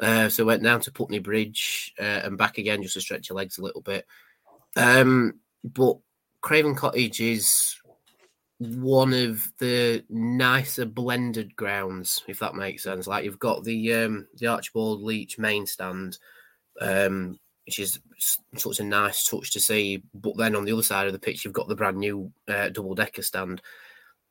[0.00, 3.36] Uh, so went down to Putney Bridge uh, and back again just to stretch your
[3.36, 4.06] legs a little bit.
[4.74, 5.98] Um, but
[6.40, 7.76] Craven Cottage is
[8.58, 13.06] one of the nicer blended grounds, if that makes sense.
[13.06, 16.18] Like you've got the um, the Archibald Leitch main stand,
[16.80, 17.98] um, which is
[18.56, 20.02] such a nice touch to see.
[20.14, 22.70] But then on the other side of the pitch, you've got the brand new uh,
[22.70, 23.60] double decker stand,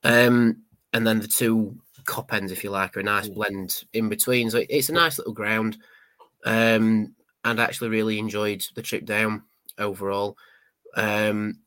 [0.03, 0.61] um,
[0.93, 3.35] and then the two Kop ends, if you like, are a nice mm.
[3.35, 4.49] blend in between.
[4.49, 5.77] So it's a nice little ground,
[6.45, 9.43] um, and I actually really enjoyed the trip down
[9.77, 10.37] overall.
[10.95, 11.59] Um,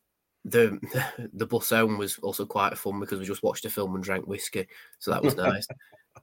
[0.45, 0.79] the
[1.33, 4.25] the bus home was also quite fun because we just watched a film and drank
[4.25, 5.67] whiskey, so that was nice.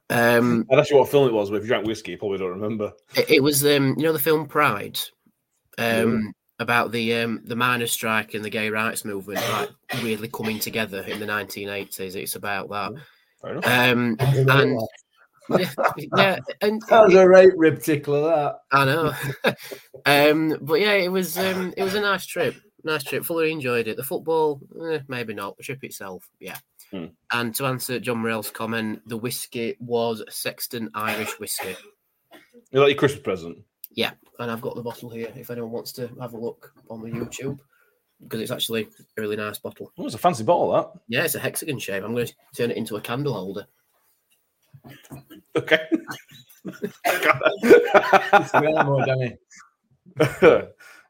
[0.09, 1.49] Um, and that's what film it was.
[1.49, 2.93] But if you drank whiskey, you probably don't remember.
[3.15, 4.99] It, it was, um, you know, the film Pride,
[5.77, 9.69] um, about the um, the miners' strike and the gay rights movement, like
[10.03, 12.15] weirdly coming together in the 1980s.
[12.15, 12.93] It's about that.
[13.43, 14.79] Um, and
[15.49, 15.71] yeah,
[16.15, 18.21] yeah, and that was a right rib tickler.
[18.21, 19.13] That I know.
[20.05, 22.55] um, but yeah, it was um, it was a nice trip
[22.87, 23.23] nice trip.
[23.23, 23.97] Fully enjoyed it.
[23.97, 24.59] The football,
[24.89, 25.57] eh, maybe not.
[25.57, 26.57] The trip itself, yeah.
[26.91, 27.05] Hmm.
[27.31, 31.75] And to answer John Morell's comment, the whiskey was Sexton Irish whiskey.
[32.71, 33.57] You like your Christmas present?
[33.97, 35.33] Yeah, and I've got the bottle here.
[35.35, 37.57] If anyone wants to have a look on the YouTube,
[38.21, 39.91] because it's actually a really nice bottle.
[39.97, 40.91] Oh, it's a fancy bottle, that.
[41.07, 42.03] Yeah, it's a hexagon shape.
[42.03, 43.65] I'm going to turn it into a candle holder.
[45.55, 45.79] Okay.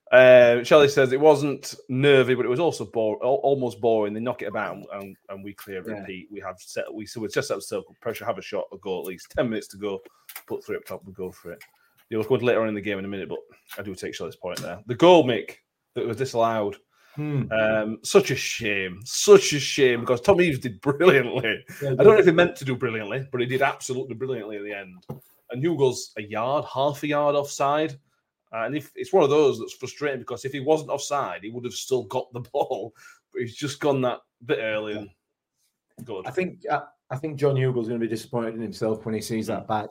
[0.10, 4.14] Uh, Shelley says it wasn't nervy, but it was also bore, almost boring.
[4.14, 6.00] They knock it about and, and we clear yeah.
[6.00, 6.30] repeat.
[6.32, 8.78] We have set we so we're just set a circle pressure, have a shot, a
[8.78, 9.34] goal at least.
[9.36, 10.00] Ten minutes to go,
[10.46, 11.62] put three up top we go for it.
[12.10, 13.40] You'll go to later on in the game in a minute, but
[13.78, 14.80] I do take Shelley's point there.
[14.86, 15.56] The goal, Mick,
[15.96, 16.78] that was disallowed.
[17.16, 17.52] Hmm.
[17.52, 21.64] Um, such a shame, such a shame because Tom Eaves did brilliantly.
[21.82, 24.58] Yeah, I don't know if he meant to do brilliantly, but he did absolutely brilliantly
[24.58, 25.04] at the end.
[25.50, 27.98] And Hugill's a yard, half a yard offside.
[28.52, 31.66] And if it's one of those that's frustrating because if he wasn't offside, he would
[31.66, 32.94] have still got the ball,
[33.34, 35.12] but he's just gone that bit early.
[36.04, 36.28] good.
[36.28, 39.22] I think I, I think Jordan Hugill's going to be disappointed in himself when he
[39.22, 39.90] sees that back.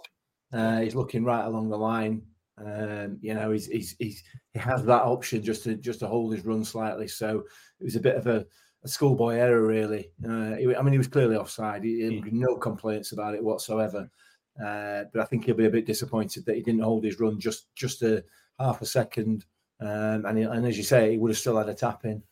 [0.52, 2.22] Uh, he's looking right along the line.
[2.58, 6.34] Um, you know, he's, he's he's he has that option just to just to hold
[6.34, 7.08] his run slightly.
[7.08, 7.44] So
[7.80, 8.46] it was a bit of a,
[8.84, 10.10] a schoolboy error, really.
[10.24, 11.84] Uh, he, I mean, he was clearly offside.
[11.84, 12.32] He, he mm.
[12.32, 14.10] no complaints about it whatsoever.
[14.58, 17.38] Uh, but I think he'll be a bit disappointed that he didn't hold his run
[17.38, 18.24] just just to
[18.58, 19.44] half a second,
[19.80, 22.22] um, and, and as you say, he would have still had a tap in.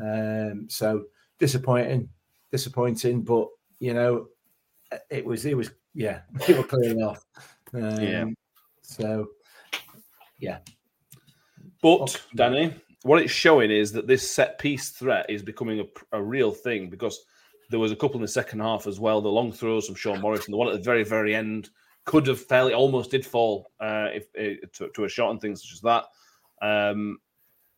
[0.00, 1.04] Um, so
[1.38, 2.08] disappointing,
[2.50, 3.46] disappointing, but
[3.78, 4.26] you know,
[5.08, 7.24] it was it was yeah, were clearing off.
[7.74, 8.24] Um, Yeah.
[8.82, 9.28] So,
[10.38, 10.58] yeah,
[11.82, 16.22] But Danny, what it's showing is that this set piece threat is becoming a, a
[16.22, 17.24] real thing because
[17.70, 19.20] there was a couple in the second half as well.
[19.20, 21.70] The long throws from Sean Morris and the one at the very, very end
[22.04, 22.68] could have fell.
[22.68, 25.80] It almost did fall uh, if uh, to, to a shot and things such as
[25.82, 26.04] that.
[26.62, 27.18] Um,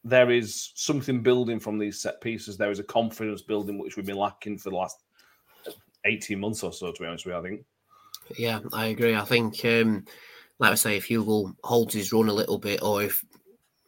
[0.05, 2.57] there is something building from these set pieces.
[2.57, 5.03] There is a confidence building which we've been lacking for the last
[6.07, 6.93] eighteen months or so.
[6.93, 7.65] To be honest with you, I think.
[8.39, 9.15] Yeah, I agree.
[9.15, 10.05] I think, um,
[10.59, 13.25] like I say, if Hugill holds his run a little bit, or if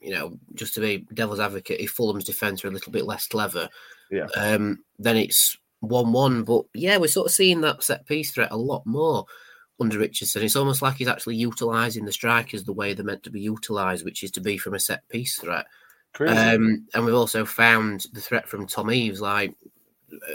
[0.00, 3.26] you know, just to be devil's advocate, if Fulham's defence are a little bit less
[3.28, 3.68] clever,
[4.10, 4.26] Yeah.
[4.36, 6.42] um, then it's one-one.
[6.42, 9.26] But yeah, we're sort of seeing that set piece threat a lot more
[9.78, 10.42] under Richardson.
[10.42, 14.04] It's almost like he's actually utilising the strikers the way they're meant to be utilised,
[14.04, 15.66] which is to be from a set piece threat.
[16.18, 19.20] Um, and we've also found the threat from Tom Eaves.
[19.20, 19.54] Like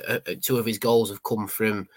[0.08, 1.88] uh, uh, two of his goals have come from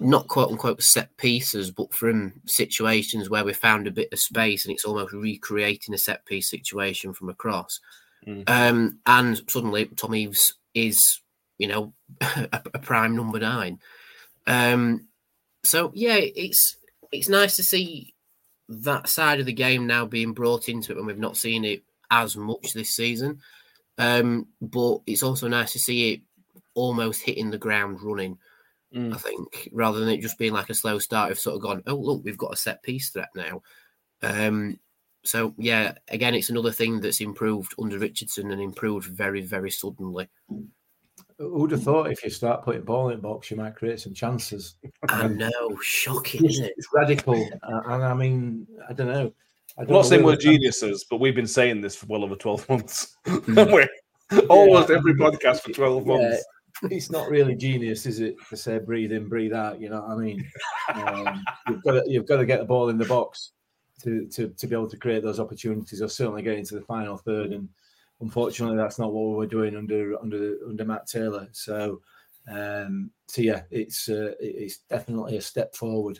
[0.00, 4.64] not quote unquote set pieces, but from situations where we found a bit of space
[4.64, 7.80] and it's almost recreating a set piece situation from across.
[8.26, 8.48] Mm.
[8.48, 11.20] Um, and suddenly Tom Eaves is,
[11.58, 13.80] you know, a, a prime number nine.
[14.46, 15.08] Um,
[15.64, 16.76] so yeah, it's
[17.12, 18.14] it's nice to see
[18.68, 21.82] that side of the game now being brought into it when we've not seen it
[22.10, 23.40] as much this season.
[23.98, 26.20] Um, but it's also nice to see it
[26.74, 28.38] almost hitting the ground running.
[28.94, 29.14] Mm.
[29.14, 31.82] I think rather than it just being like a slow start, we've sort of gone,
[31.86, 33.62] oh look, we've got a set piece threat now.
[34.22, 34.78] Um,
[35.24, 40.28] so yeah, again, it's another thing that's improved under Richardson and improved very, very suddenly.
[41.38, 44.14] who'd have thought if you start putting ball in the box, you might create some
[44.14, 44.76] chances?
[45.08, 46.74] I know, shocking, it's, isn't it?
[46.76, 49.32] it's radical, uh, and I mean, I don't know.
[49.78, 52.68] I I'm don't saying we're geniuses, but we've been saying this for well over 12
[52.68, 53.16] months.
[53.48, 53.88] we're
[54.50, 56.44] almost every podcast for 12 Yeah, months.
[56.90, 59.80] It's not really genius, is it, to say breathe in, breathe out?
[59.80, 60.50] You know what I mean?
[60.94, 63.52] Um, you've got to, you've got to get the ball in the box
[64.02, 67.16] to, to to be able to create those opportunities, or certainly get into the final
[67.16, 67.52] third.
[67.52, 67.68] And
[68.20, 71.48] unfortunately, that's not what we were doing under under under Matt Taylor.
[71.52, 72.00] So,
[72.50, 76.18] um, so yeah, it's uh, it's definitely a step forward,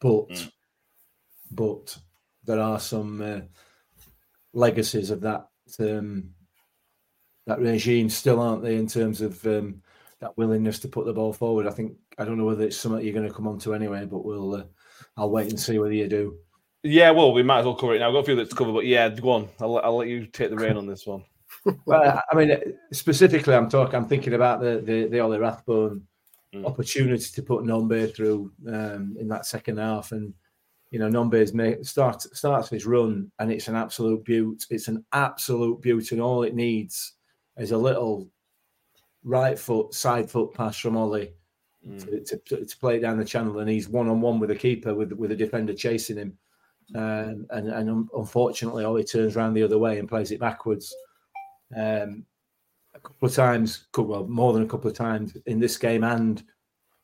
[0.00, 0.52] but Mm.
[1.52, 1.98] but
[2.44, 3.40] there are some uh,
[4.52, 6.34] legacies of that um,
[7.50, 9.82] that regime still, aren't they, in terms of um,
[10.20, 11.66] that willingness to put the ball forward?
[11.66, 14.06] I think I don't know whether it's something you're going to come on to anyway,
[14.06, 14.64] but we'll uh,
[15.16, 16.36] I'll wait and see whether you do.
[16.82, 18.08] Yeah, well, we might as well cover it now.
[18.08, 19.48] I've got a few that's to cover, but yeah, go on.
[19.60, 21.24] I'll, I'll let you take the rein on this one.
[21.84, 22.56] Well, I mean,
[22.90, 23.96] specifically, I'm talking.
[23.96, 26.06] I'm thinking about the the, the Ollie Rathbone
[26.52, 26.66] Mm.
[26.66, 30.34] opportunity to put Nombe through um, in that second half, and
[30.90, 34.66] you know, Nombe's make, starts starts his run, and it's an absolute beaut.
[34.68, 37.12] It's an absolute beaut, and all it needs
[37.60, 38.28] is a little
[39.24, 41.34] right foot, side foot pass from Ollie
[41.98, 44.50] to, to, to, to play it down the channel, and he's one on one with
[44.50, 46.36] the keeper with with a defender chasing him,
[46.94, 50.94] um, and and un- unfortunately, Ollie turns around the other way and plays it backwards.
[51.76, 52.26] Um,
[52.94, 56.42] a couple of times, well, more than a couple of times in this game and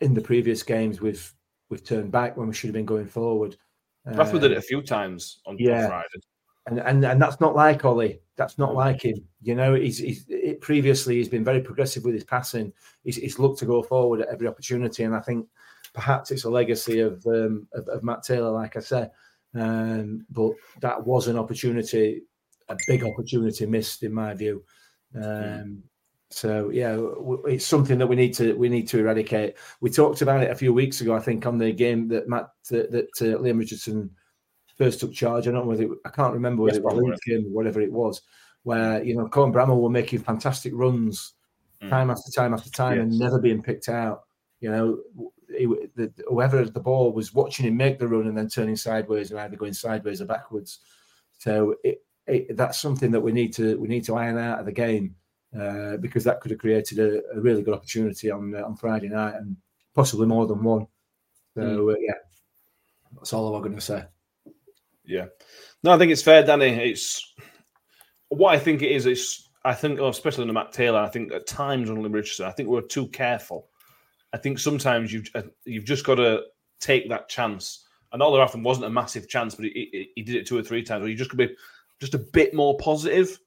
[0.01, 1.33] in the previous games, we've
[1.71, 3.57] we've turned back when we should have been going forward.
[4.05, 5.87] Rathbone did it Um, a few times on, on yeah.
[5.89, 6.21] Friday.
[6.67, 8.21] and and and that's not like Ollie.
[8.37, 9.27] That's not like him.
[9.43, 12.73] You know, he's, he's it, previously he's been very progressive with his passing.
[13.03, 15.47] He's, he's looked to go forward at every opportunity, and I think
[15.95, 19.11] perhaps it's a legacy of um, of, of Matt Taylor, like I said.
[19.55, 22.23] Um, but that was an opportunity,
[22.69, 24.63] a big opportunity missed in my view.
[25.15, 25.83] Um,
[26.31, 29.57] so yeah, w- it's something that we need to we need to eradicate.
[29.81, 32.51] We talked about it a few weeks ago, I think, on the game that Matt
[32.71, 34.11] that, that uh, Leam Richardson
[34.77, 35.47] first took charge.
[35.47, 37.03] I don't know whether it, I can't remember whether Yes, it was.
[37.03, 38.23] Leeds game or whatever it was,
[38.63, 41.35] where you know Cohen Bramall were making fantastic runs
[41.83, 41.91] Mm.
[41.91, 44.23] time after time after time and never being picked out.
[44.61, 44.99] You know,
[45.49, 49.31] he, the, whoever the ball was watching him make the run and then turning sideways
[49.31, 50.79] and either going sideways or backwards.
[51.39, 54.67] So it, it, that's something that we need to we need to iron out of
[54.67, 55.15] the game
[55.59, 59.09] uh, because that could have created a, a really good opportunity on uh, on Friday
[59.09, 59.57] night and
[59.95, 60.87] possibly more than one.
[61.55, 62.15] So uh, yeah,
[63.15, 64.05] that's all I'm going to say.
[65.07, 65.27] Yeah.
[65.83, 66.69] No, I think it's fair, Danny.
[66.69, 67.35] It's
[68.29, 69.07] what I think it is.
[69.07, 72.47] It's I think, oh, especially under Matt Taylor, I think at times on under Richardson,
[72.47, 73.69] I think we're too careful.
[74.33, 76.43] I think sometimes you've uh, you've just got to
[76.81, 77.85] take that chance.
[78.13, 80.83] And Oliver Rathbone wasn't a massive chance, but he, he, did it two or three
[80.83, 81.05] times.
[81.05, 81.55] Or you just could be
[82.01, 83.39] just a bit more positive.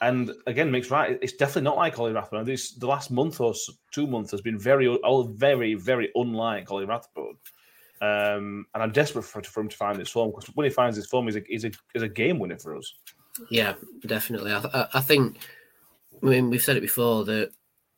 [0.00, 1.18] And again, makes right.
[1.20, 2.44] It's definitely not like Ollie Rathbone.
[2.44, 3.52] This the last month or
[3.92, 7.36] two months has been very, all very, very unlike Ollie Rathbone.
[8.00, 10.96] Um, and I'm desperate for, for him to find his form because when he finds
[10.96, 12.92] his form, he's a, he's a, he's a game winner for us.
[13.50, 13.74] Yeah,
[14.06, 14.52] definitely.
[14.52, 15.38] I, I, I think,
[16.22, 17.50] I mean, we've said it before that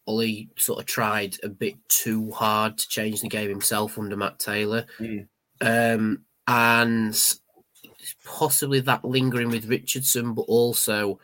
[0.06, 4.38] Ollie sort of tried a bit too hard to change the game himself under Matt
[4.38, 4.86] Taylor.
[4.98, 5.28] Mm.
[5.60, 7.16] um, and
[8.24, 11.20] possibly that lingering with Richardson, but also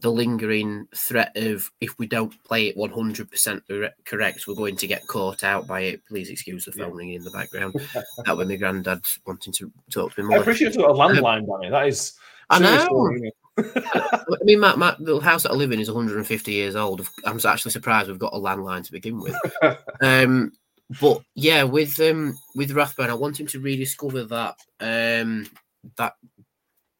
[0.00, 5.06] the lingering threat of if we don't play it 100% correct, we're going to get
[5.06, 6.06] caught out by it.
[6.06, 7.74] Please excuse the phone ringing in the background.
[8.24, 10.38] that was my granddad wanting to talk to me more.
[10.38, 11.70] I appreciate you got a landline, um, Danny.
[11.70, 12.12] That is.
[12.50, 13.18] I know.
[13.58, 17.08] I mean, my, my, the house that I live in is 150 years old.
[17.24, 19.34] I'm actually surprised we've got a landline to begin with.
[20.02, 20.52] um,
[21.00, 25.48] but yeah, with um, with Rathbone, I want him to rediscover that um,
[25.96, 26.14] that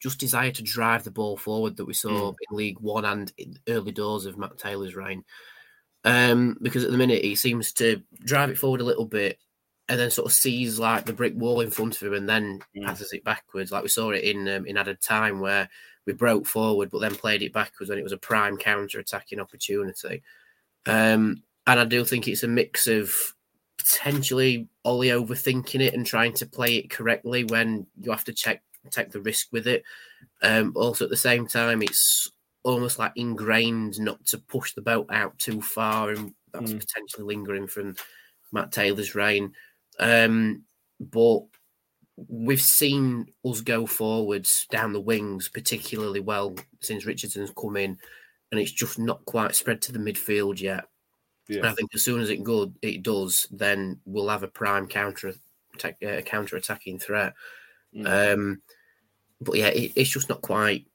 [0.07, 2.35] just desire to drive the ball forward that we saw mm.
[2.49, 5.25] in League One and in early doors of Matt Taylor's reign.
[6.05, 9.41] Um, because at the minute he seems to drive it forward a little bit
[9.89, 12.61] and then sort of sees like the brick wall in front of him and then
[12.77, 12.85] mm.
[12.85, 13.73] passes it backwards.
[13.73, 15.69] Like we saw it in um, in added time where
[16.07, 19.41] we broke forward but then played it backwards when it was a prime counter attacking
[19.41, 20.23] opportunity.
[20.87, 23.13] Um, and I do think it's a mix of
[23.77, 28.63] potentially Ollie overthinking it and trying to play it correctly when you have to check
[28.91, 29.85] take the risk with it.
[30.43, 32.31] Um, also, at the same time, it's
[32.63, 36.81] almost like ingrained not to push the boat out too far, and that's mm.
[36.81, 37.97] potentially lingering from
[38.53, 39.53] Matt Taylor's reign.
[39.99, 40.65] Um,
[41.01, 41.41] but
[42.29, 47.99] we've seen us go forwards down the wings particularly well since Richardson's come in,
[48.51, 50.85] and it's just not quite spread to the midfield yet.
[51.49, 51.71] Yeah.
[51.71, 55.33] I think as soon as it good it does, then we'll have a prime counter
[55.75, 57.35] attack, uh, counter attacking threat.
[57.95, 58.35] Mm.
[58.35, 58.63] Um,
[59.41, 60.87] but yeah, it, it's just not quite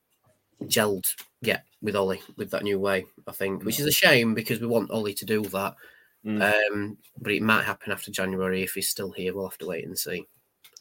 [0.64, 1.06] gelled
[1.42, 3.06] yet with Ollie with that new way.
[3.28, 5.76] I think, which is a shame because we want Ollie to do that.
[6.26, 6.72] Mm.
[6.72, 9.34] Um, but it might happen after January if he's still here.
[9.34, 10.28] We'll have to wait and see.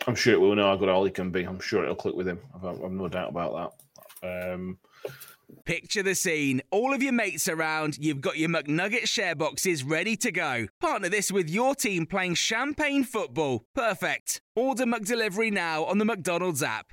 [0.06, 1.44] I'm sure it will know how good Ollie can be.
[1.44, 2.40] I'm sure it'll click with him.
[2.54, 3.74] I've, I've no doubt about
[4.22, 4.52] that.
[4.52, 4.78] Um,
[5.64, 6.62] Picture the scene.
[6.70, 10.66] All of your mates around, you've got your McNugget share boxes ready to go.
[10.80, 13.64] Partner this with your team playing champagne football.
[13.74, 14.40] Perfect.
[14.54, 16.92] Order McDelivery now on the McDonald's app.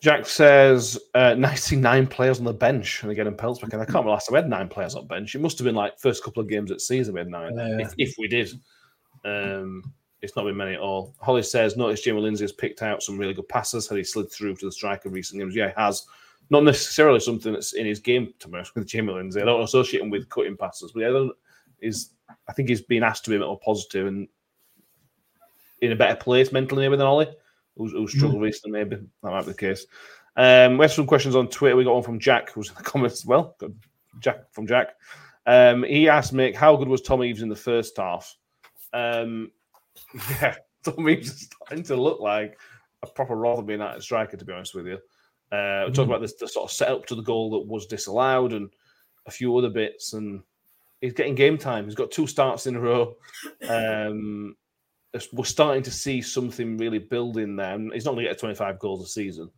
[0.00, 3.58] Jack says uh, 99 players on the bench and again in back.
[3.62, 5.34] And I can't remember last time we had nine players on bench.
[5.34, 7.92] It must have been like first couple of games at season we had nine, if,
[7.98, 8.50] if, we did.
[9.24, 11.14] Um, it's not been many at all.
[11.20, 13.88] Holly says, notice Jamie Lindsay has picked out some really good passes.
[13.88, 15.54] Had he slid through to the striker recent games?
[15.54, 16.06] Yeah, he has.
[16.48, 19.40] Not necessarily something that's in his game, to be honest, with Jamie Lindsay.
[19.40, 21.28] I don't associate him with cutting passes, but yeah,
[21.80, 22.10] is
[22.48, 24.28] I think he's been asked to be a bit more positive and
[25.80, 27.28] in a better place mentally maybe than Ollie
[27.80, 28.44] who's, who's struggled mm.
[28.44, 28.78] recently.
[28.78, 29.86] Maybe that might be the case.
[30.36, 31.76] Um, we have some questions on Twitter.
[31.76, 33.56] We got one from Jack, who's in the comments as well.
[34.20, 34.90] Jack from Jack.
[35.46, 38.36] Um, he asked Mick, how good was Tom Eaves in the first half?
[38.92, 39.50] Um,
[40.30, 42.58] yeah, Tom Eaves is starting to look like
[43.02, 44.98] a proper Rotherham United striker, to be honest with you.
[45.50, 45.94] Uh, we mm.
[45.94, 48.70] talked about this the sort of setup to the goal that was disallowed and
[49.26, 50.42] a few other bits, and
[51.00, 51.86] he's getting game time.
[51.86, 53.16] He's got two starts in a row.
[53.68, 54.54] Um,
[55.32, 57.78] we're starting to see something really building there.
[57.92, 59.50] He's not going to get 25 goals a season,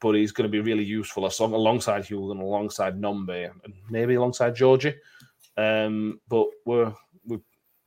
[0.00, 4.54] but he's going to be really useful alongside Hugo and alongside Nombe and maybe alongside
[4.54, 4.94] Georgie.
[5.56, 6.92] Um, but we're,
[7.24, 7.40] we're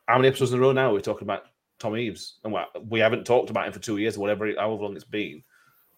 [0.08, 1.44] how many episodes in a row now we're talking about
[1.80, 2.56] Tom Eaves, and
[2.90, 5.44] we haven't talked about him for two years or whatever, however long it's been.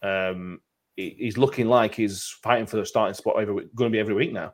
[0.02, 0.62] Um,
[0.96, 4.32] he's looking like he's fighting for the starting spot every going to be every week
[4.32, 4.54] now.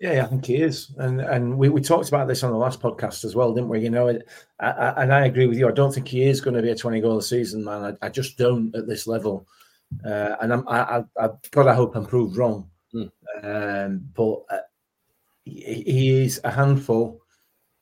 [0.00, 2.80] Yeah, I think he is, and and we, we talked about this on the last
[2.80, 3.80] podcast as well, didn't we?
[3.80, 4.08] You know,
[4.60, 5.68] I, I, and I agree with you.
[5.68, 7.98] I don't think he is going to be a twenty goal a season man.
[8.00, 9.48] I, I just don't at this level,
[10.04, 12.70] uh, and I'm, I, I, God, I hope I'm proved wrong.
[12.94, 13.10] Mm.
[13.42, 14.62] Um, but uh,
[15.44, 17.20] he, he, is a handful.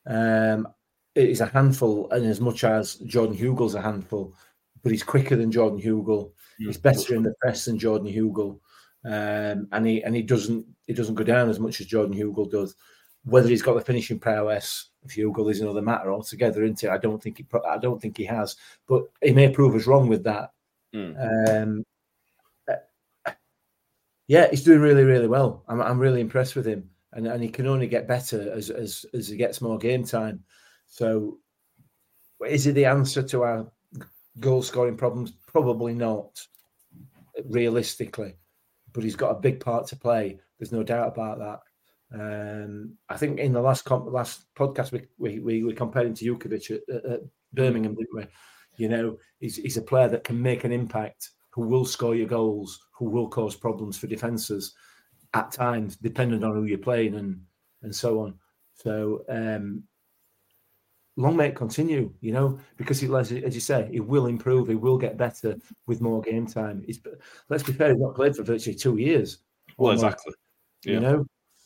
[0.07, 0.67] Um,
[1.13, 4.33] it is a handful, and as much as Jordan Hugill's a handful,
[4.81, 6.31] but he's quicker than Jordan Hugill.
[6.59, 6.65] Mm.
[6.65, 8.59] He's better in the press than Jordan Hugill
[9.07, 12.51] um, and he and he doesn't he doesn't go down as much as Jordan Hugill
[12.51, 12.75] does.
[13.23, 16.89] Whether he's got the finishing prowess of Hugill is another matter altogether, isn't it?
[16.89, 20.09] I don't think he I don't think he has, but he may prove us wrong
[20.09, 20.51] with that.
[20.93, 21.63] Mm.
[21.63, 21.83] Um,
[24.27, 25.63] yeah, he's doing really really well.
[25.69, 26.89] I'm I'm really impressed with him.
[27.13, 30.43] and and he can only get better as as as he gets more game time.
[30.87, 31.39] So,
[32.45, 33.71] is he the answer to our
[34.39, 35.31] goal scoring problems?
[35.47, 36.45] Probably not,
[37.45, 38.35] realistically.
[38.93, 40.39] But he's got a big part to play.
[40.57, 41.59] There's no doubt about that.
[42.13, 46.13] Um, I think in the last comp- last podcast we we, we, we compared him
[46.15, 47.19] to Jutkiewicz at, at
[47.53, 48.25] Birmingham, didn't we?
[48.77, 52.27] You know, he's, he's a player that can make an impact, who will score your
[52.27, 54.73] goals, who will cause problems for defences
[55.33, 57.41] at times, depending on who you're playing and
[57.81, 58.35] and so on.
[58.75, 59.83] So um,
[61.17, 64.69] long may it continue, you know, because he, as, as you say, he will improve,
[64.69, 65.57] he will get better
[65.87, 66.83] with more game time.
[66.85, 67.01] He's,
[67.49, 69.39] let's be fair, he's not played for virtually two years.
[69.77, 70.33] Well, exactly.
[70.85, 70.93] Yeah.
[70.93, 71.25] You know,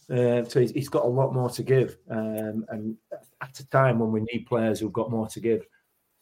[0.10, 2.98] uh, so he's, he's got a lot more to give, um, and
[3.42, 5.66] at a time when we need players who've got more to give.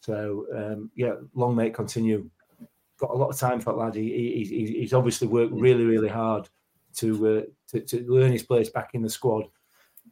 [0.01, 2.29] So um, yeah, long may it continue.
[2.99, 3.95] Got a lot of time for that lad.
[3.95, 6.49] He, he, he's obviously worked really, really hard
[6.97, 9.45] to, uh, to to learn his place back in the squad,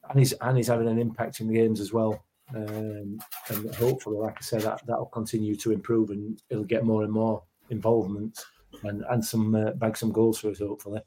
[0.10, 2.24] and he's and he's having an impact in the games as well.
[2.56, 3.20] Um,
[3.50, 7.12] and hopefully, like I said, that that'll continue to improve, and it'll get more and
[7.12, 8.40] more involvement
[8.84, 10.60] and and some uh, bag some goals for us.
[10.60, 11.02] Hopefully.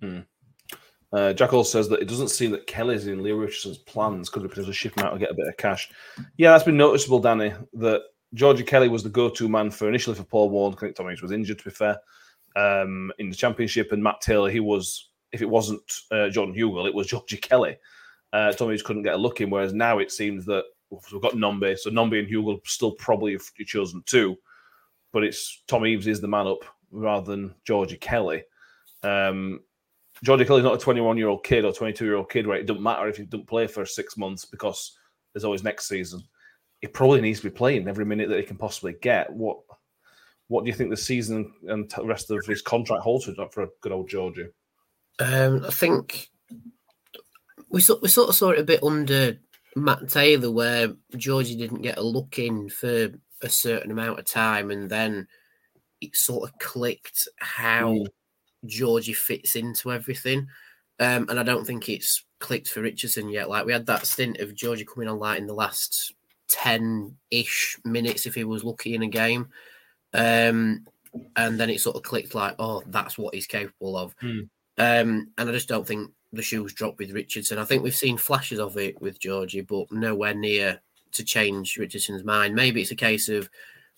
[0.00, 0.20] Hmm.
[1.12, 4.28] Uh, Jack also says that it doesn't seem that Kelly's in Leam Richardson's plans.
[4.28, 5.88] Could we potentially ship him out and get a bit of cash?
[6.36, 7.52] Yeah, that's been noticeable, Danny.
[7.74, 8.02] That
[8.34, 10.74] Georgie Kelly was the go-to man for initially for Paul Warne.
[10.82, 11.96] I was injured, to be fair,
[12.56, 14.50] um, in the championship, and Matt Taylor.
[14.50, 17.76] He was, if it wasn't uh, Jordan Hugill, it was Georgie Kelly.
[18.32, 19.50] Uh, couldn't get a look in.
[19.50, 20.64] Whereas now it seems that
[21.12, 24.36] we've got Nombe, so Nombe and Hugill still probably have chosen two,
[25.12, 28.42] but it's Tom Eaves is the man up rather than Georgie Kelly.
[29.02, 29.60] Um,
[30.22, 32.66] Georgie Kelly's not a 21 year old kid or 22 year old kid where it
[32.66, 34.96] doesn't matter if he doesn't play for six months because
[35.32, 36.22] there's always next season.
[36.80, 39.32] He probably needs to be playing every minute that he can possibly get.
[39.32, 39.58] What
[40.48, 43.68] what do you think the season and the rest of his contract holds for a
[43.80, 44.48] good old Georgie?
[45.18, 46.28] Um, I think
[47.70, 49.38] we we sort of saw it a bit under
[49.76, 53.10] Matt Taylor, where Georgie didn't get a look in for
[53.42, 55.26] a certain amount of time, and then
[56.00, 58.06] it sort of clicked how mm.
[58.66, 60.48] Georgie fits into everything.
[61.00, 63.48] Um, and I don't think it's clicked for Richardson yet.
[63.48, 66.14] Like we had that stint of Georgie coming on like in the last
[66.48, 69.48] 10 ish minutes if he was lucky in a game.
[70.12, 70.86] Um,
[71.36, 74.14] and then it sort of clicked like, oh, that's what he's capable of.
[74.18, 74.48] Mm.
[74.76, 77.58] Um, and I just don't think the shoes dropped with Richardson.
[77.58, 80.80] I think we've seen flashes of it with Georgie, but nowhere near
[81.12, 82.54] to change Richardson's mind.
[82.54, 83.48] Maybe it's a case of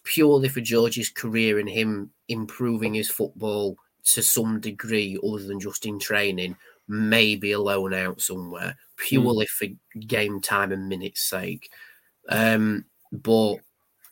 [0.04, 5.84] purely for Georgie's career and him improving his football to some degree, other than just
[5.84, 6.56] in training,
[6.88, 9.48] maybe a loan out somewhere, purely mm.
[9.48, 9.66] for
[10.06, 11.70] game time and minutes sake.
[12.28, 13.56] Um, but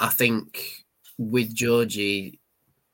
[0.00, 0.84] I think
[1.18, 2.40] with Georgie,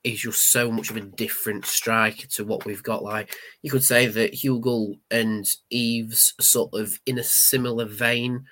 [0.03, 3.03] he's just so much of a different striker to what we've got.
[3.03, 8.45] Like you could say that Hugill and Eaves sort of in a similar vein.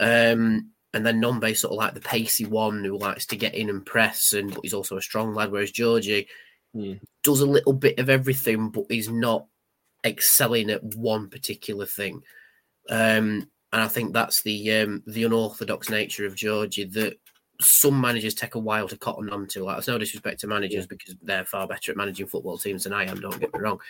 [0.00, 3.68] Um, and then Nombe sort of like the pacey one who likes to get in
[3.68, 5.52] and press, and but he's also a strong lad.
[5.52, 6.28] Whereas Georgie
[6.74, 6.98] mm.
[7.22, 9.46] does a little bit of everything, but he's not
[10.04, 12.22] excelling at one particular thing.
[12.88, 17.18] Um, and I think that's the um, the unorthodox nature of Georgie that
[17.60, 19.64] some managers take a while to cotton on to.
[19.64, 22.92] Like, there's no disrespect to managers because they're far better at managing football teams than
[22.92, 23.20] I am.
[23.20, 23.80] Don't get me wrong,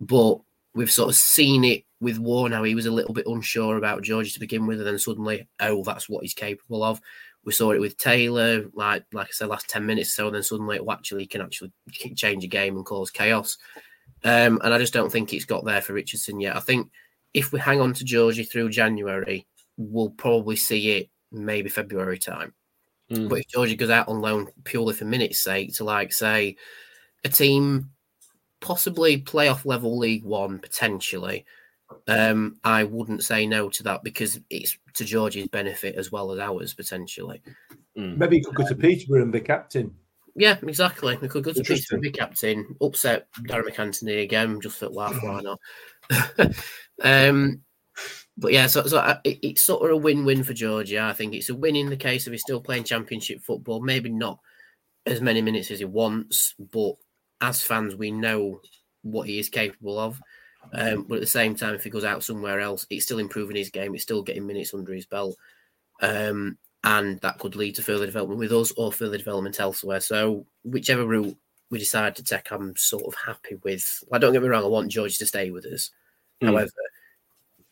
[0.00, 0.38] but
[0.74, 2.62] we've sort of seen it with Warne now.
[2.62, 5.82] He was a little bit unsure about Georgie to begin with, and then suddenly, oh,
[5.82, 7.00] that's what he's capable of.
[7.44, 10.42] We saw it with Taylor, like like I said, last ten minutes so, and then
[10.42, 11.72] suddenly, it actually he can actually
[12.14, 13.56] change a game and cause chaos.
[14.24, 16.56] Um, and I just don't think it's got there for Richardson yet.
[16.56, 16.90] I think
[17.32, 19.46] if we hang on to Georgie through January,
[19.76, 22.52] we'll probably see it maybe February time.
[23.10, 23.28] Mm.
[23.28, 26.56] But if Georgie goes out on loan purely for minutes' sake to like say
[27.24, 27.90] a team
[28.60, 31.44] possibly playoff level League One potentially,
[32.08, 36.38] um, I wouldn't say no to that because it's to Georgie's benefit as well as
[36.38, 37.42] ours potentially.
[37.96, 38.16] Mm.
[38.16, 39.94] Maybe he could go to Peterborough and be captain.
[40.34, 41.16] Yeah, exactly.
[41.16, 45.16] We could go to Peterborough and be captain, upset Darren MacAnthony again, just for laugh,
[45.22, 45.60] why not?
[47.02, 47.62] um,
[48.36, 50.98] but yeah, so, so uh, it, it's sort of a win-win for Georgie.
[50.98, 53.80] I think it's a win in the case of he's still playing Championship football.
[53.80, 54.38] Maybe not
[55.06, 56.94] as many minutes as he wants, but
[57.40, 58.60] as fans, we know
[59.02, 60.20] what he is capable of.
[60.72, 63.56] Um, but at the same time, if he goes out somewhere else, it's still improving
[63.56, 63.94] his game.
[63.94, 65.36] It's still getting minutes under his belt,
[66.02, 70.00] um, and that could lead to further development with us or further development elsewhere.
[70.00, 71.36] So whichever route
[71.70, 74.02] we decide to take, I'm sort of happy with.
[74.10, 75.90] Like, don't get me wrong, I want George to stay with us.
[76.42, 76.48] Mm.
[76.48, 76.72] However,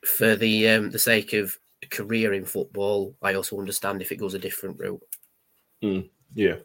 [0.04, 4.16] for the um, the sake of a career in football, I also understand if it
[4.16, 5.02] goes a different route.
[5.82, 6.08] Mm.
[6.34, 6.56] Yeah.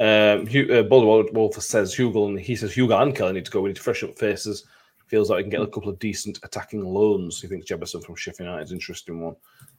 [0.00, 3.60] Um, uh, Wolf says Hugill, and he says Hugo and Kelly need to go.
[3.60, 4.64] We need to fresh up faces.
[5.06, 7.40] Feels like he can get a couple of decent attacking loans.
[7.40, 9.36] He thinks Jebbison from Sheffield United is an interesting one.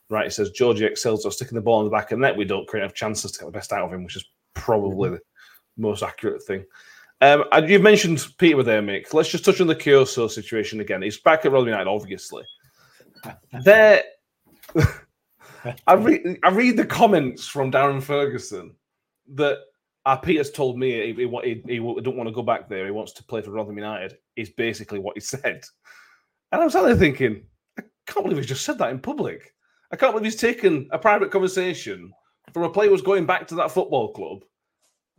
[0.08, 2.38] Right, he says Georgie excels at sticking the ball in the back of the net.
[2.38, 5.10] We don't create enough chances to get the best out of him, which is probably
[5.10, 5.20] the
[5.78, 6.64] most accurate thing.
[7.22, 9.14] Um, and you mentioned Peter there, Mick.
[9.14, 11.02] Let's just touch on the Kioso situation again.
[11.02, 12.44] He's back at Rotherham United, obviously.
[13.64, 14.04] There,
[15.88, 18.76] I read I read the comments from Darren Ferguson
[19.34, 19.58] that
[20.06, 22.86] uh, Peter's told me he, he, he, he don't want to go back there.
[22.86, 24.18] He wants to play for Rotherham United.
[24.36, 25.64] Is basically what he said.
[26.52, 27.44] And I was sat there thinking,
[27.80, 29.54] I can't believe he just said that in public.
[29.92, 32.12] I can't believe he's taken a private conversation
[32.54, 34.44] from a player who's going back to that football club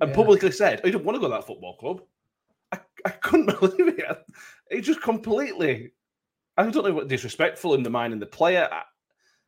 [0.00, 0.16] and Yeah.
[0.16, 2.02] publicly said, "Oh, you don't want to go to that football club."
[2.72, 4.24] I, I couldn't believe it.
[4.70, 5.92] It just completely.
[6.57, 8.68] I don't know what disrespectful, in the mind and the player.
[8.70, 8.82] I,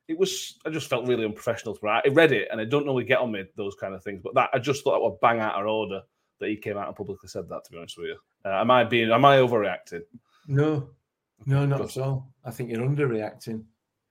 [0.09, 0.59] it was.
[0.67, 1.75] I just felt really unprofessional.
[1.75, 4.21] For I read it, and I don't normally get on with those kind of things,
[4.23, 6.01] but that I just thought that would bang out of order
[6.41, 7.65] that he came out and publicly said that.
[7.65, 9.11] To be honest with you, uh, am I being?
[9.11, 10.03] Am I overreacting?
[10.47, 10.91] No,
[11.47, 12.31] no, not at all.
[12.45, 13.65] I think you're underreacting.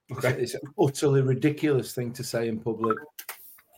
[0.10, 0.42] It's, Okay.
[0.42, 2.98] it's an utterly ridiculous thing to say in public,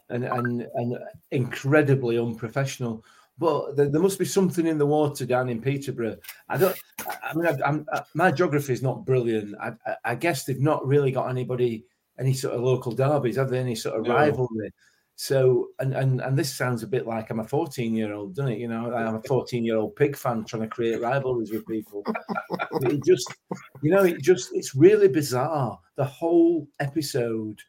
[0.09, 0.97] and and and
[1.31, 3.03] incredibly unprofessional.
[3.39, 6.17] But there, there must be something in the water down in Peterborough.
[6.49, 6.77] I don't.
[7.23, 9.55] I- mean, I, I'm, I, my geography is not brilliant.
[9.61, 11.85] I, I, I guess they've not really got anybody,
[12.19, 13.59] any sort of local derbies, have they?
[13.59, 14.13] Any sort of No.
[14.15, 14.73] rivalry?
[15.15, 18.53] So, and and and this sounds a bit like I'm a 14 year old, doesn't
[18.53, 18.59] it?
[18.59, 22.03] You know, I'm a 14 year old pig fan trying to create rivalries with people.
[22.83, 23.33] it just,
[23.81, 25.77] you know, it just, it's really bizarre.
[25.97, 27.59] The whole episode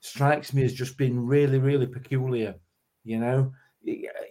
[0.00, 2.54] strikes me as just being really, really peculiar.
[3.04, 3.52] You know,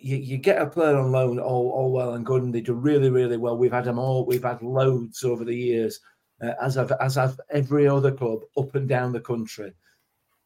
[0.01, 2.73] you, you get a player on loan, all, all well and good, and they do
[2.73, 3.57] really, really well.
[3.57, 5.99] We've had them all, we've had loads over the years,
[6.41, 9.73] uh, as I've as I've every other club up and down the country,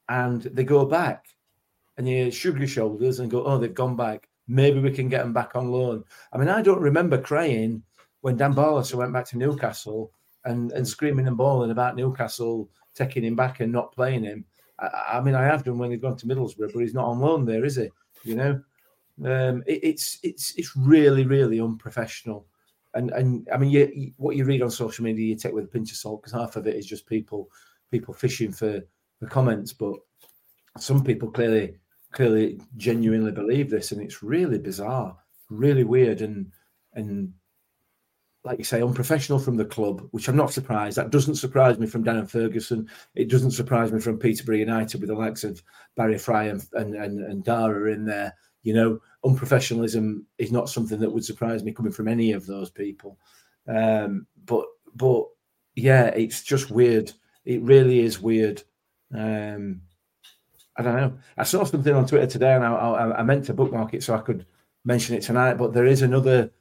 [0.10, 1.26] and they go back,
[1.98, 4.28] and you shrug your shoulders and go, oh, they've gone back.
[4.48, 6.04] Maybe we can get them back on loan.
[6.34, 7.84] I mean, I don't remember crying
[8.22, 10.12] when Dan Barlaser went back to Newcastle
[10.46, 14.46] and, and screaming and bawling about Newcastle taking him back and not playing him.
[14.80, 17.20] I, I mean, I have done when he's gone to Middlesbrough, but he's not on
[17.20, 17.90] loan there, is he?
[18.24, 18.62] You know,
[19.26, 22.48] um, it, it's it's it's really really unprofessional.
[22.94, 25.66] And and I mean, you, you- what you read on social media, you take with
[25.66, 27.50] a pinch of salt because half of it is just people
[27.92, 28.82] people fishing for
[29.20, 29.96] for comments, but
[30.78, 31.76] some people clearly
[32.12, 35.18] clearly genuinely believe this, and it's really bizarre,
[35.50, 36.52] really weird, and
[36.94, 37.34] and
[38.44, 40.98] like you say, unprofessional from the club, which I'm not surprised.
[40.98, 42.90] That doesn't surprise me from Darren Ferguson.
[43.14, 45.62] It doesn't surprise me from Peterborough United with the likes of
[45.96, 48.34] Barry Fry and and, and, and Darragh in there.
[48.64, 52.70] You know, unprofessionalism is not something that would surprise me coming from any of those
[52.70, 53.18] people.
[53.68, 54.66] Um, but
[54.96, 55.26] but
[55.76, 57.12] yeah, it's just weird.
[57.46, 58.64] It really is weird.
[59.14, 59.82] Um,
[60.78, 61.14] I don't know.
[61.38, 64.16] I saw something on Twitter today, and I, I, I meant to bookmark it so
[64.16, 64.46] I could
[64.86, 65.56] mention it tonight.
[65.56, 66.52] But there is another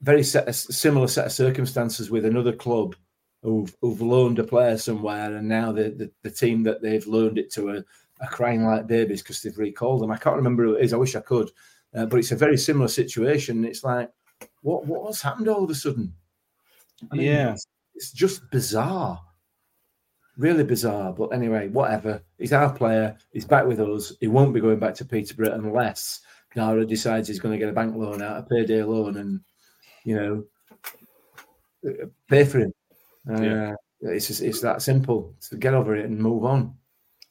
[0.00, 2.96] very set, similar set of circumstances with another club
[3.42, 7.38] who've, who've loaned a player somewhere, and now the, the, the team that they've loaned
[7.38, 7.84] it to are,
[8.20, 10.10] are crying like babies because they've recalled them.
[10.10, 10.92] I can't remember who it is.
[10.92, 11.50] I wish I could,
[11.94, 13.64] uh, but it's a very similar situation.
[13.64, 14.10] It's like,
[14.62, 16.12] what what's happened all of a sudden?
[17.10, 17.52] I mean, Yeah.
[17.52, 19.20] it's, it's just bizarre,
[20.36, 21.12] really bizarre.
[21.12, 22.22] But anyway, whatever.
[22.38, 23.16] He's our player.
[23.32, 24.12] He's back with us.
[24.20, 26.20] He won't be going back to Peterborough unless
[26.56, 29.40] Nara decides he's going to get a bank loan out, a payday loan, and
[30.04, 30.44] you know,
[31.86, 32.72] uh, pay for him.
[33.30, 33.74] Uh, Yeah.
[34.06, 35.34] It's just, it's that simple.
[35.38, 36.74] So get over it and move on.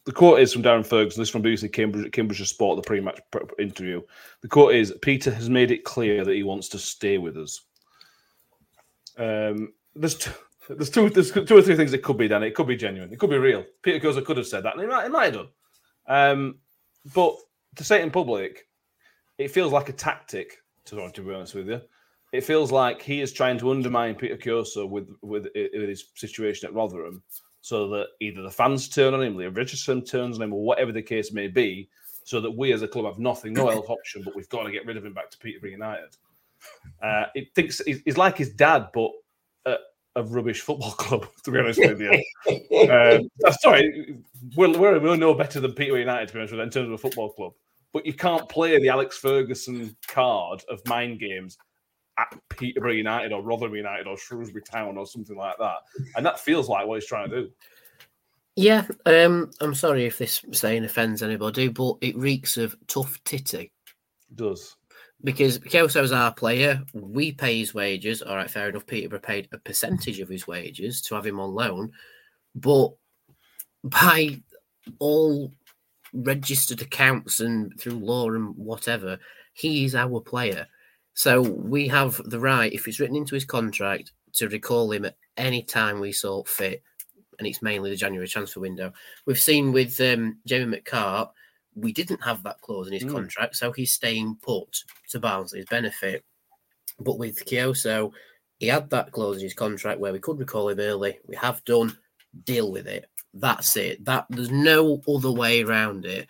[0.05, 1.21] The quote is from Darren Ferguson.
[1.21, 4.01] This is from BBC Cambridge, Cambridgeshire Sport, the pre-match pr- interview.
[4.41, 7.61] The quote is: "Peter has made it clear that he wants to stay with us."
[9.17, 10.31] Um, there's two,
[10.69, 12.27] there's two there's two or three things it could be.
[12.27, 13.13] Dan, it could be genuine.
[13.13, 13.63] It could be real.
[13.81, 15.49] Peter Kioso could have said that, and he might, he might have done.
[16.07, 16.55] Um,
[17.13, 17.37] but
[17.77, 18.67] to say it in public,
[19.37, 20.57] it feels like a tactic.
[20.87, 21.79] To, to be honest with you,
[22.33, 26.67] it feels like he is trying to undermine Peter Kioso with, with with his situation
[26.67, 27.23] at Rotherham,
[27.63, 30.91] so that either the fans turn on him, Leam Richardson turns on him, or whatever
[30.91, 31.89] the case may be,
[32.25, 34.71] so that we as a club have nothing, no else option, but we've got to
[34.71, 36.15] get rid of him back to Peterborough United.
[37.01, 39.11] Uh, it thinks he's, like his dad, but
[40.15, 41.27] a rubbish football club.
[41.43, 43.29] To be honest with you, um,
[43.61, 44.17] sorry,
[44.55, 46.87] we're, we're, we're no better than Peterborough United to be honest with you, in terms
[46.87, 47.53] of a football club.
[47.93, 51.57] But you can't play the Alex Ferguson card of mind games
[52.17, 55.77] at Peterborough United or Rotherham United or Shrewsbury Town or something like that.
[56.15, 57.51] And that feels like what he's trying to do.
[58.55, 63.71] Yeah, um, I'm sorry if this saying offends anybody, but it reeks of tough titty.
[64.29, 64.75] It does.
[65.23, 68.21] Because Kelso's our player, we pay his wages.
[68.21, 68.85] All right, fair enough.
[68.85, 71.91] Peterborough paid a percentage of his wages to have him on loan,
[72.53, 72.91] but
[73.83, 74.41] by
[74.99, 75.51] all
[76.13, 79.17] registered accounts and through law and whatever,
[79.53, 80.67] he is our player.
[81.13, 85.15] So we have the right, if it's written into his contract, to recall him at
[85.37, 86.81] any time we saw fit,
[87.37, 88.91] and it's mainly the January transfer window.
[89.25, 91.29] We've seen with um, Jamie McCart,
[91.75, 93.11] we didn't have that clause in his Mm.
[93.11, 96.23] contract, so he's staying put to Barnsley's benefit.
[96.99, 98.11] But with Kioso,
[98.59, 101.19] he had that clause in his contract where we could recall him early.
[101.27, 101.97] We have done.
[102.45, 103.09] Deal with it.
[103.35, 104.03] That's it.
[104.05, 106.27] That there's no other way around it.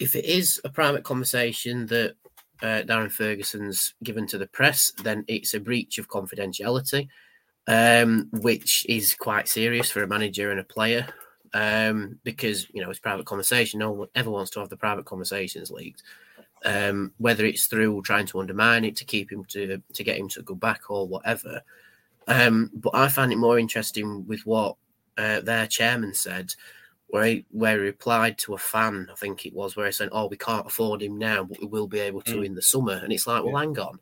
[0.00, 2.16] If it is a private conversation that
[2.62, 7.08] uh, Darren Ferguson's given to the press, then it's a breach of confidentiality,
[7.66, 11.06] um, which is quite serious for a manager and a player.
[11.54, 13.78] Um, because you know it's private conversation.
[13.78, 16.02] No one ever wants to have the private conversations leaked.
[16.64, 20.28] Um, whether it's through trying to undermine it to keep him to to get him
[20.30, 21.62] to go back or whatever.
[22.26, 24.76] Um, but I find it more interesting with what
[25.16, 26.52] uh, their chairman said,
[27.08, 30.10] where he, where he replied to a fan, I think it was, where he said,
[30.12, 32.46] "Oh, we can't afford him now, but we will be able to Mm.
[32.46, 33.98] in the summer." And it's like, well, hang on.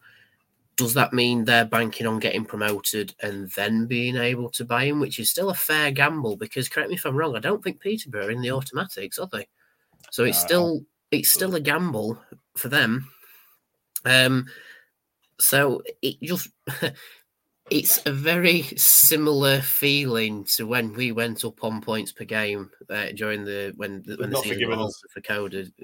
[0.77, 5.01] Does that mean they're banking on getting promoted and then being able to buy him,
[5.01, 6.37] which is still a fair gamble?
[6.37, 9.29] Because correct me if I'm wrong, I don't think Peterborough are in the automatics, are
[9.33, 9.49] they?
[10.11, 12.21] So it's Uh, still it's still a gamble
[12.57, 13.09] for them.
[14.05, 14.47] Um,
[15.41, 16.49] so it just
[17.71, 23.07] it's a very similar feeling to when we went up on points per game uh,
[23.15, 25.73] during the when the, when the season was for coded.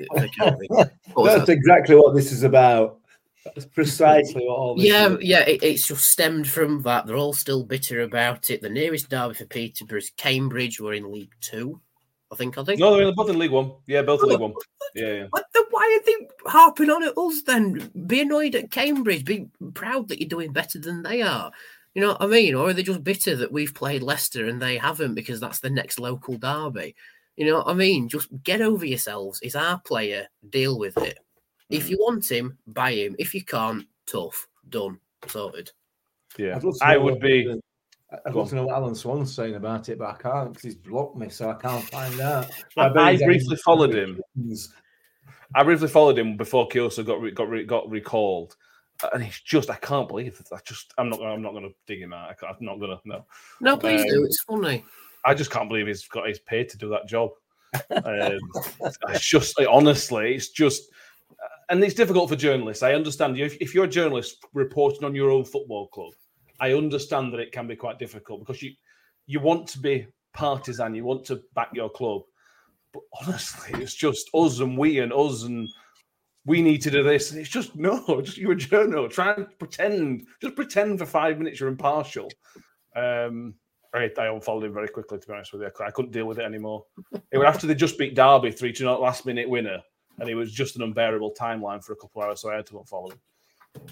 [1.12, 1.26] For.
[1.26, 1.48] That's that?
[1.52, 2.98] exactly what this is about.
[3.44, 5.18] That's precisely what all this Yeah, is.
[5.22, 7.06] yeah, it, it's just stemmed from that.
[7.06, 8.62] They're all still bitter about it.
[8.62, 10.80] The nearest derby for Peterborough is Cambridge.
[10.80, 11.80] We're in League Two,
[12.32, 12.56] I think.
[12.56, 12.80] I think.
[12.80, 13.72] No, they're both in League One.
[13.86, 14.54] Yeah, both in League One.
[14.94, 15.26] Yeah, yeah.
[15.30, 17.90] What the, why are they harping on at us then?
[18.06, 19.24] Be annoyed at Cambridge.
[19.24, 21.52] Be proud that you're doing better than they are.
[21.94, 22.54] You know what I mean?
[22.54, 25.70] Or are they just bitter that we've played Leicester and they haven't because that's the
[25.70, 26.94] next local derby?
[27.36, 28.08] You know what I mean?
[28.08, 29.40] Just get over yourselves.
[29.40, 30.26] He's our player.
[30.48, 31.18] Deal with it.
[31.70, 31.90] If mm.
[31.90, 33.16] you want him, buy him.
[33.18, 34.48] If you can't, tough.
[34.68, 35.00] Done.
[35.26, 35.70] Sorted.
[36.38, 37.60] Yeah, I'd love to I know would what- be.
[38.26, 40.62] I'd Go love to know what Alan Swann's saying about it, but I can't because
[40.62, 42.50] he's blocked me, so I can't find out.
[42.76, 44.20] I, bet I briefly followed him.
[44.34, 44.74] discussions.
[45.54, 48.56] I briefly followed him before Kioso got re- got re- got recalled,
[49.12, 50.48] and he's just I can't believe it.
[50.52, 52.30] I just I'm not I'm not going to dig him out.
[52.30, 53.24] I can't, I'm not going to no.
[53.60, 54.18] No, please do.
[54.18, 54.84] Um, It's funny.
[55.24, 57.30] I just can't believe he's got his paid to do that job.
[57.90, 58.38] Um,
[59.08, 60.90] it's just honestly, it's just,
[61.70, 62.82] and it's difficult for journalists.
[62.82, 66.12] I understand you if, if you're a journalist reporting on your own football club.
[66.62, 68.72] I understand that it can be quite difficult because you
[69.26, 72.22] you want to be partisan, you want to back your club,
[72.94, 75.68] but honestly, it's just us and we and us and
[76.46, 77.32] we need to do this.
[77.32, 79.08] And it's just no, just you're a journal.
[79.08, 82.30] Try and pretend, just pretend for five minutes you're impartial.
[82.94, 83.54] Um,
[83.92, 85.70] I, I unfolded him very quickly, to be honest with you.
[85.84, 86.84] I couldn't deal with it anymore.
[87.32, 89.82] It was after they just beat Derby 3 2 last minute winner,
[90.20, 92.66] and it was just an unbearable timeline for a couple of hours, so I had
[92.66, 93.18] to unfollow him.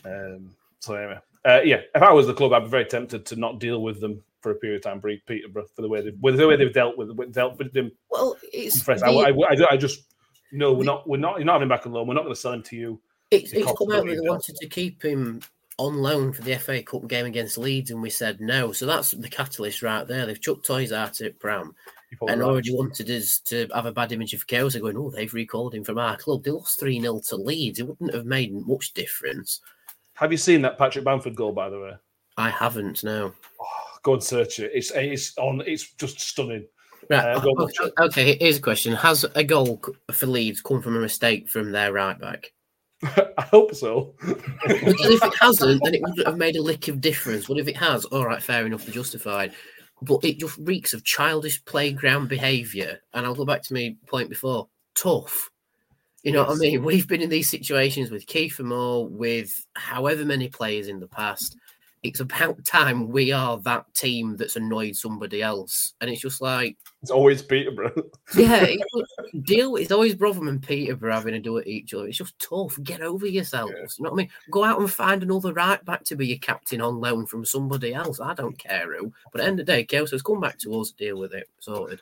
[0.05, 3.37] Um, so, anyway, uh, yeah, if I was the club, I'd be very tempted to
[3.37, 6.17] not deal with them for a period of time, Bre- Peterborough, for the way they've,
[6.21, 7.91] with the way they've dealt with, with dealt with them.
[8.11, 10.15] Well, it's the- I, I, I, just,
[10.53, 12.07] no, we're not, we're not, you're not having him back on loan.
[12.07, 13.01] We're not going to sell him to you.
[13.31, 15.41] It's, it's come out that they wanted to keep him
[15.81, 18.71] on loan for the FA Cup game against Leeds, and we said no.
[18.73, 20.27] So that's the catalyst right there.
[20.27, 21.75] They've chucked toys out at Brown
[22.21, 22.47] You're and right.
[22.47, 25.85] already wanted us to have a bad image of Kioso going, oh, they've recalled him
[25.85, 26.45] from our club.
[26.45, 27.79] They lost 3 0 to Leeds.
[27.79, 29.61] It wouldn't have made much difference.
[30.21, 31.93] Have you seen that Patrick Bamford goal, by the way?
[32.37, 33.33] I haven't, no.
[34.03, 34.71] Go and search it.
[34.75, 35.63] It's it's on.
[35.67, 36.67] It's just stunning.
[37.09, 37.35] Right.
[37.35, 38.93] Uh, and watch okay, okay, here's a question.
[38.93, 39.81] Has a goal
[40.13, 42.53] for Leeds come from a mistake from their right back?
[43.03, 44.15] I hope so.
[44.67, 47.47] Because if it hasn't, then it wouldn't have made a lick of difference.
[47.47, 49.55] But if it has, all right, fair enough, they're justified.
[50.03, 53.01] But it just reeks of childish playground behaviour.
[53.15, 55.51] And I'll go back to my point before tough.
[56.23, 56.85] You know what I mean?
[56.85, 61.57] We've been in these situations with Kieffer Moore, with however many players in the past.
[62.03, 65.93] It's about time we are that team that's annoyed somebody else.
[66.01, 67.93] And it's just like, It's always Peterborough.
[68.35, 68.67] yeah,
[69.43, 69.77] deal.
[69.77, 72.07] It's always Brougham and Peterborough having to do it each other.
[72.07, 72.79] It's just tough.
[72.83, 73.97] Get over yourselves.
[73.99, 74.31] You know what I mean?
[74.51, 77.93] Go out and find another right back to be your captain on loan from somebody
[77.93, 78.19] else.
[78.19, 79.13] I don't care who.
[79.31, 80.93] But at the end of the day, Kelso's come back to us.
[80.93, 81.49] Deal with it.
[81.59, 82.01] Sorted.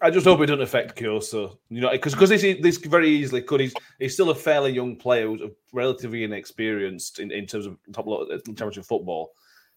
[0.00, 1.58] I just hope it doesn't affect Kioso.
[1.68, 3.60] You know, because because this, this very easily could.
[3.60, 5.40] He's he's still a fairly young player who's
[5.72, 9.32] relatively inexperienced in, in terms of top lo- uh, championship football.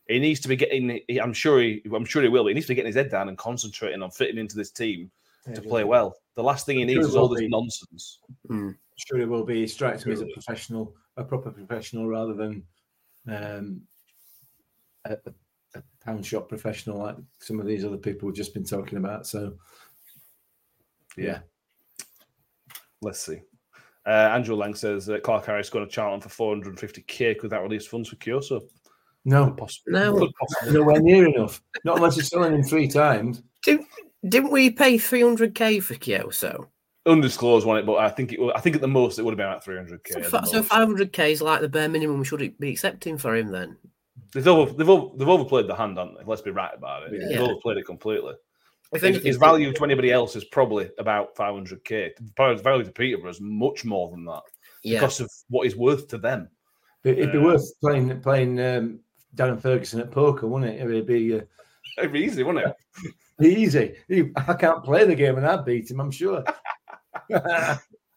[0.08, 1.00] He needs to be getting.
[1.08, 1.82] he- I'm sure he.
[1.94, 2.44] I'm sure he will.
[2.44, 4.72] But he needs to be getting his head down and concentrating on fitting into this
[4.72, 5.10] team
[5.56, 6.16] to play well.
[6.36, 7.48] The last thing he I'm needs sure is all will this be.
[7.50, 8.20] nonsense.
[8.98, 9.62] Sure, it will be.
[9.62, 12.64] He strikes me as a professional, a proper professional, rather than
[13.28, 13.82] um,
[15.06, 15.34] a, a-
[15.76, 19.28] a pound shop professional like some of these other people we've just been talking about.
[19.28, 19.56] So,
[21.18, 21.40] yeah,
[23.02, 23.42] Let's see.
[24.06, 27.40] Uh, Andrew Lang says that Clark Harris going to Charlton for 450k.
[27.40, 28.62] Could that release funds for Kioso?
[29.26, 29.94] No, possibly.
[29.94, 30.18] No.
[30.18, 30.74] Could possibly.
[30.74, 31.62] nowhere near enough.
[31.84, 33.42] Not unless you're selling him three times.
[33.64, 33.88] Didn't,
[34.28, 36.68] didn't we pay 300k for Kioso?
[37.08, 38.40] Undisclosed one, but I think it.
[38.40, 40.24] wa- I think at the most it would have been about three hundred k.
[40.24, 43.78] So, so 500k is like the bare minimum we should be accepting for him then.
[44.34, 46.24] They've, over, they've, over, they've overplayed the hand, haven't they?
[46.26, 47.14] Let's be right about it.
[47.14, 47.28] Yeah.
[47.28, 48.34] They've overplayed it completely.
[48.96, 52.12] If His, anything, his value to anybody else is probably about 500k.
[52.52, 54.42] His value to Peterborough is much more than that
[54.84, 56.50] yeah, because of what he's worth to them.
[57.04, 59.00] It- It'd be Uh, worth playing playing um,
[59.36, 60.82] Darren Ferguson at poker, wouldn't it?
[60.82, 61.42] It'd be uh,
[61.98, 62.76] It'd be easy, wouldn't it?
[63.38, 63.96] Be easy.
[64.36, 66.44] I can't play the game and I'd beat him, I'm sure.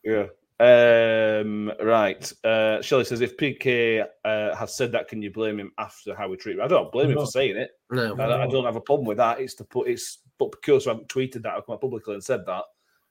[0.05, 0.27] Yeah.
[0.61, 2.33] Um, right.
[2.43, 6.29] Uh, Shelley says if PK uh, has said that, can you blame him after how
[6.29, 6.63] we treat him?
[6.65, 7.71] I don't blame him for saying it.
[7.91, 8.17] no.
[8.17, 9.41] I, I don't have a problem with that.
[9.41, 12.23] It's to put it's but because I haven't tweeted that or come out publicly and
[12.23, 12.65] said that,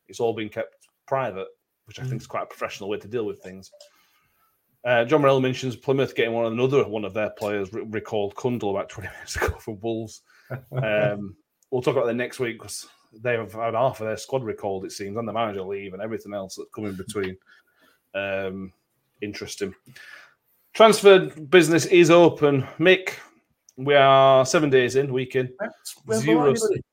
[0.08, 1.48] it's all been kept private,
[1.86, 3.72] which I think is quite a professional way to deal with things.
[4.86, 8.72] Uh, John Morell mentions Plymouth getting one another one of their players re- recalled Kundle
[8.72, 10.22] about 20 minutes ago from Wolves.
[10.72, 11.36] Um,
[11.72, 14.86] we'll talk about that next week because they have had half of their squad recalled,
[14.86, 17.38] it seems, and the manager leave and everything else that's come in between.
[18.14, 18.72] Um,
[19.22, 19.74] interesting.
[20.74, 22.64] Transfer business is open.
[22.80, 23.14] Mick,
[23.78, 25.49] we are seven days in, weekend.
[26.05, 26.84] Well, Zero, anybody?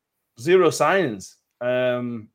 [0.41, 1.37] zero signings.
[1.61, 2.29] Um,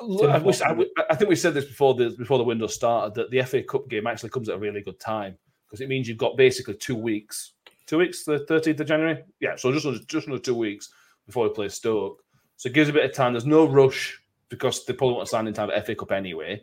[0.00, 0.76] I, wish, I,
[1.10, 3.88] I think we said this before the before the window started that the FA Cup
[3.88, 5.36] game actually comes at a really good time
[5.66, 7.52] because it means you've got basically two weeks.
[7.86, 9.24] Two weeks, the 13th of January?
[9.40, 10.90] Yeah, so just under, just under two weeks
[11.26, 12.22] before we play Stoke.
[12.58, 13.32] So it gives a bit of time.
[13.32, 16.62] There's no rush because they probably want to sign in time for FA Cup anyway.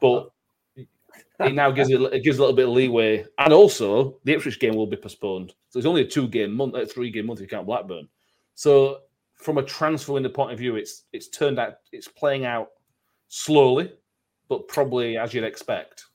[0.00, 0.30] But
[1.40, 3.26] it now gives it, it gives a little bit of leeway.
[3.36, 5.52] And also, the Ipswich game will be postponed.
[5.68, 8.08] So it's only a two game month, a three game month if you count Blackburn.
[8.54, 9.00] So
[9.34, 12.68] from a transfer window point of view, it's it's turned out it's playing out
[13.28, 13.92] slowly,
[14.48, 16.06] but probably as you'd expect.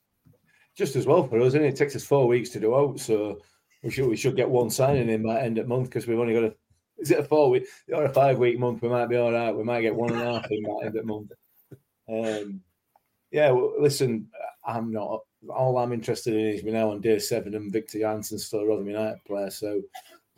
[0.75, 1.69] Just as well for us, and it?
[1.69, 3.39] it takes us four weeks to do out, so
[3.83, 6.33] we should we should get one signing in by end of month because we've only
[6.33, 6.55] got a
[6.97, 8.81] is it a four week or a five week month?
[8.81, 9.55] We might be all right.
[9.55, 11.31] We might get one and a half in that end of month.
[12.07, 12.61] Um,
[13.31, 14.27] yeah, well, listen,
[14.65, 15.21] I'm not.
[15.49, 18.65] All I'm interested in is we're now on day seven, and Viktor Johansson's still a
[18.65, 19.81] Rotherham United player, so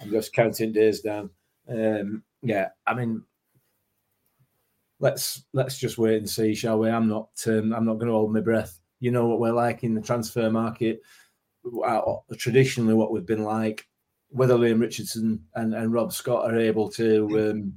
[0.02, 1.30] I'm just counting days down.
[1.70, 3.24] Um, yeah, I mean,
[5.00, 6.90] let's let's just wait and see, shall we?
[6.90, 7.30] I'm not.
[7.46, 8.80] Um, I'm not going to hold my breath.
[9.00, 11.02] You know what we're like in the transfer market.
[11.86, 12.02] Uh,
[12.38, 13.86] traditionally, what we've been like.
[14.30, 17.74] Whether Leam Richardson and, and Rob Scott are able to um,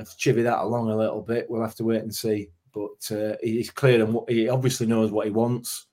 [0.00, 2.48] chivvy that along a little bit, we'll have to wait and see.
[2.72, 5.86] But uh, he's clear and he obviously knows what he wants.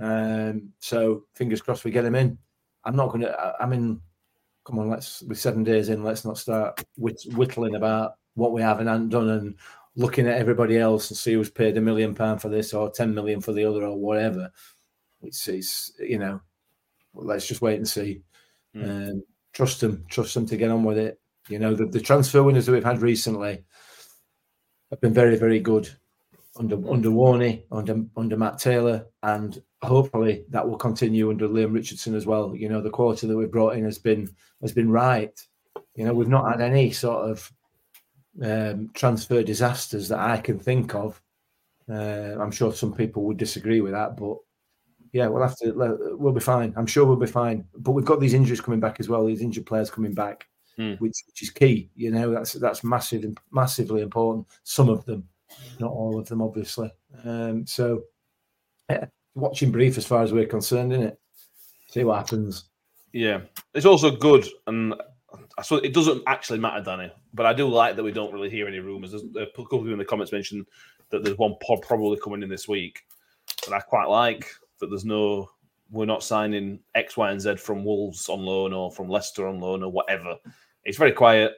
[0.00, 2.36] Um, so fingers crossed we get him in.
[2.84, 3.56] I'm not going to.
[3.60, 4.00] I mean,
[4.64, 6.02] come on, let's we're seven days in.
[6.02, 9.54] Let's not start whitt- whittling about what we have and haven't done and
[9.94, 13.14] looking at everybody else and see who's paid a million pound for this or ten
[13.14, 14.50] million for the other or whatever.
[15.22, 16.40] It's, it's you know,
[17.14, 18.22] let's just wait and see.
[18.84, 19.22] Um,
[19.52, 21.20] trust them, trust them to get on with it.
[21.48, 23.64] You know, the, the transfer winners that we've had recently
[24.90, 25.88] have been very, very good
[26.58, 32.14] under under Warney, under under Matt Taylor, and hopefully that will continue under Leam Richardson
[32.14, 32.54] as well.
[32.54, 34.28] You know, the quarter that we've brought in has been
[34.62, 35.38] has been right.
[35.94, 37.52] You know, we've not had any sort of
[38.42, 41.20] um, transfer disasters that I can think of.
[41.88, 44.38] Uh, I'm sure some people would disagree with that, but
[45.16, 45.72] yeah, we'll have to.
[46.18, 46.74] We'll be fine.
[46.76, 47.64] I'm sure we'll be fine.
[47.74, 49.24] But we've got these injuries coming back as well.
[49.24, 50.46] These injured players coming back,
[50.76, 50.92] Hmm.
[50.98, 51.88] which which is key.
[51.96, 54.46] You know, that's that's massive, massively important.
[54.64, 55.26] Some of them,
[55.80, 56.92] not all of them, obviously.
[57.24, 58.02] Um, so,
[58.90, 61.18] yeah, watching brief as far as we're concerned, in it.
[61.88, 62.64] See what happens.
[63.14, 63.40] Yeah,
[63.72, 64.94] it's also good, and
[65.56, 67.10] I suppose it doesn't actually matter, Danny.
[67.32, 69.12] But I do like that we don't really hear any rumors.
[69.12, 70.66] There's a couple of people in the comments mentioned
[71.08, 73.00] that there's one pod probably coming in this week,
[73.64, 74.46] and I quite like
[74.80, 74.88] that.
[74.88, 75.50] There's no,
[75.90, 79.60] we're not signing X, Y, and Z from Wolves on loan or from Leicester on
[79.60, 80.36] loan or whatever.
[80.84, 81.52] It's very quiet.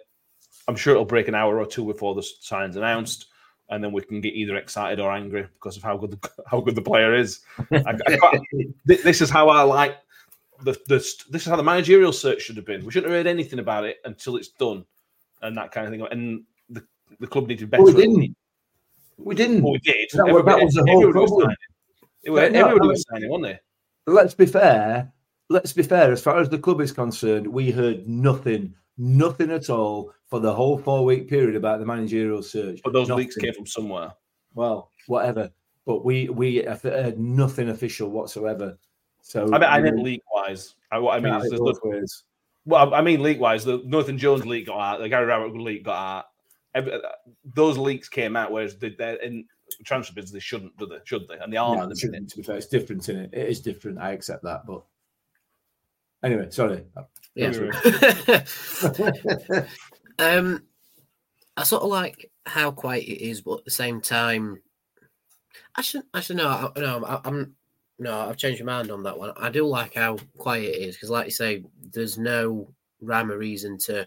[0.67, 3.27] I'm sure it'll break an hour or two before the sign's announced,
[3.71, 6.61] and then we can get either excited or angry because of how good the, how
[6.61, 7.41] good the player is.
[7.73, 8.41] I, I
[8.85, 9.97] this is how I like
[10.63, 10.99] the, the
[11.31, 12.85] this is how the managerial search should have been.
[12.85, 14.85] We shouldn't have heard anything about it until it's done,
[15.43, 16.07] and that kind of thing.
[16.11, 16.85] And the,
[17.21, 17.85] the club needed better.
[17.85, 18.37] But we didn't.
[19.17, 19.63] We didn't.
[19.63, 20.09] Well, we did.
[20.15, 21.55] That, was- that was the whole problem.
[22.23, 23.61] It no, everybody was signing, wasn't they?
[24.09, 25.13] let's be fair.
[25.49, 26.13] Let's be fair.
[26.13, 30.53] As far as the club is concerned, we heard nothing, nothing at all for the
[30.53, 32.81] whole four week period about the managerial search.
[32.85, 33.25] But those Nothing.
[33.25, 34.13] leaks came from somewhere.
[34.55, 35.51] Well, whatever.
[35.87, 38.77] But we we have heard nothing official whatsoever.
[39.23, 40.75] So I mean, I you meant leak wise.
[40.91, 42.05] I, what I mean is, no-
[42.67, 45.85] well, I mean, leak wise, the Nathan Jones leak got out, the Gary Rowett leak
[45.85, 46.25] got out.
[46.75, 46.99] Every, uh,
[47.55, 49.47] those leaks came out, whereas they, they're in
[49.85, 50.99] transfer business, they shouldn't, do they?
[51.05, 51.39] Should they?
[51.39, 53.31] And they aren't No, at it the shouldn't, to be fair, it's different in it.
[53.33, 53.99] It is different.
[53.99, 54.83] I accept that, but
[56.23, 56.85] Anyway, sorry.
[57.35, 57.49] Yeah.
[60.19, 60.63] um,
[61.57, 64.61] I sort of like how quiet it is, but at the same time,
[65.77, 66.03] I should.
[66.13, 67.55] Actually, no, I, no, I, I'm
[68.01, 69.33] no, I've changed my mind on that one.
[69.37, 71.63] I do like how quiet it is because, like you say,
[71.93, 74.05] there's no rhyme or reason to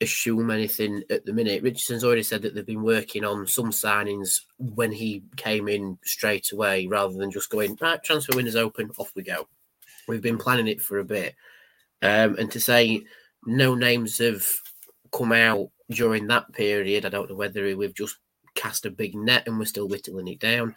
[0.00, 1.62] assume anything at the minute.
[1.62, 6.52] Richardson's already said that they've been working on some signings when he came in straight
[6.52, 8.02] away, rather than just going right.
[8.02, 9.48] Transfer windows open, off we go.
[10.06, 11.34] We've been planning it for a bit,
[12.00, 13.04] um, and to say
[13.44, 14.46] no names have
[15.12, 18.18] come out during that period, I don't know whether we've just
[18.54, 20.74] cast a big net and we're still whittling it down,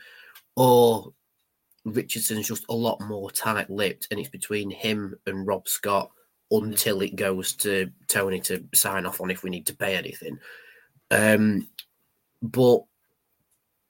[0.55, 1.13] or
[1.85, 6.11] Richardson's just a lot more tight lipped, and it's between him and Rob Scott
[6.51, 10.37] until it goes to Tony to sign off on if we need to pay anything.
[11.09, 11.67] Um,
[12.41, 12.83] but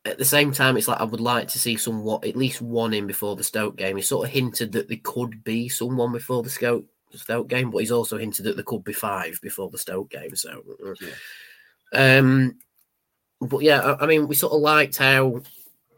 [0.06, 2.94] at the same time, it's like I would like to see somewhat at least one
[2.94, 3.96] in before the Stoke game.
[3.96, 7.80] He sort of hinted that there could be someone before the Stoke Stoke game, but
[7.80, 10.36] he's also hinted that there could be five before the Stoke game.
[10.36, 10.64] So,
[11.92, 12.18] yeah.
[12.18, 12.58] um,
[13.40, 15.42] but yeah, I, I mean, we sort of liked how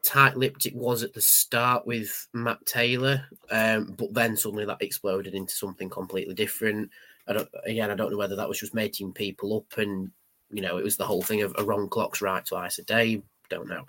[0.03, 5.33] tight-lipped it was at the start with Matt Taylor, um, but then suddenly that exploded
[5.33, 6.91] into something completely different.
[7.27, 10.11] I don't, again, I don't know whether that was just making people up, and
[10.51, 13.21] you know, it was the whole thing of a wrong clock's right twice a day.
[13.49, 13.85] Don't know,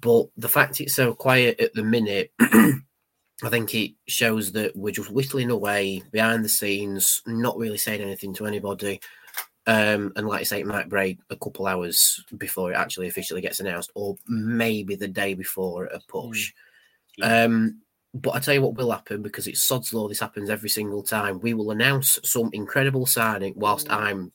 [0.00, 4.92] but the fact it's so quiet at the minute, I think it shows that we're
[4.92, 9.00] just whittling away behind the scenes, not really saying anything to anybody.
[9.66, 13.40] Um, and like I say, it might break a couple hours before it actually officially
[13.40, 16.52] gets announced, or maybe the day before a push.
[17.20, 17.46] Mm.
[17.46, 17.80] Um,
[18.14, 20.08] but I tell you what will happen because it's sod's law.
[20.08, 21.40] This happens every single time.
[21.40, 23.96] We will announce some incredible signing whilst mm.
[23.96, 24.32] I'm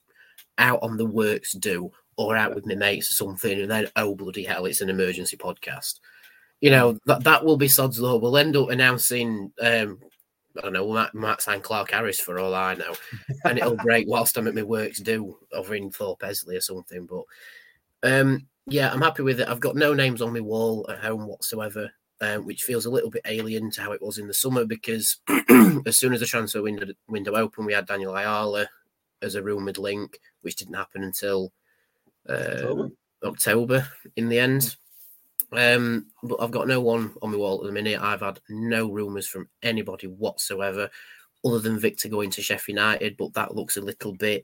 [0.57, 4.15] out on the works do or out with my mates or something, and then oh
[4.15, 5.99] bloody hell, it's an emergency podcast.
[6.61, 6.99] You know mm.
[7.05, 8.17] that that will be sod's law.
[8.17, 9.99] We'll end up announcing um,
[10.57, 12.95] I don't know, we might, might sign Clark Harris for all I know,
[13.45, 17.05] and it'll break whilst I'm at my works do over in Thorpe Hesley or something.
[17.05, 17.23] But
[18.03, 19.47] um, yeah, I'm happy with it.
[19.47, 21.91] I've got no names on my wall at home whatsoever,
[22.21, 25.17] um, which feels a little bit alien to how it was in the summer because
[25.85, 28.67] as soon as the transfer window window opened, we had Daniel Ayala
[29.21, 31.51] as a rumoured link, which didn't happen until
[32.29, 32.89] uh, October.
[33.23, 34.75] October in the end.
[35.53, 38.01] Um, but I've got no one on my wall at the minute.
[38.01, 40.89] I've had no rumours from anybody whatsoever,
[41.45, 43.17] other than Victor going to Sheffield United.
[43.17, 44.43] But that looks a little bit.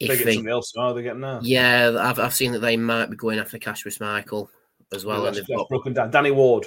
[0.00, 0.72] They get something else.
[0.76, 1.40] Are they getting now?
[1.42, 4.50] Yeah, I've, I've seen that they might be going after Kasper Michael
[4.92, 5.22] as well.
[5.22, 6.10] Yeah, and they've got broken down.
[6.10, 6.66] Danny Ward.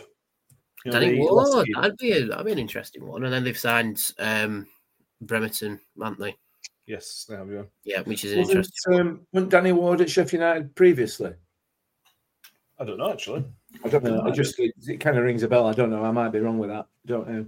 [0.85, 1.67] You know, Danny Ward.
[1.75, 3.25] That'd be a, that'd be an interesting one.
[3.25, 4.67] And then they've signed um,
[5.19, 6.35] Brereton, haven't they?
[6.85, 7.51] Yes, they have.
[7.51, 7.63] Yeah.
[7.83, 8.99] Yeah, which is an Wasn't, interesting.
[8.99, 11.33] um, wasn't Danny Ward at Sheffield United previously?
[12.79, 13.43] I don't know actually.
[13.83, 14.21] I don't know.
[14.21, 15.67] I just it, it kind of rings a bell.
[15.67, 16.03] I don't know.
[16.03, 16.85] I might be wrong with that.
[17.05, 17.45] I don't know.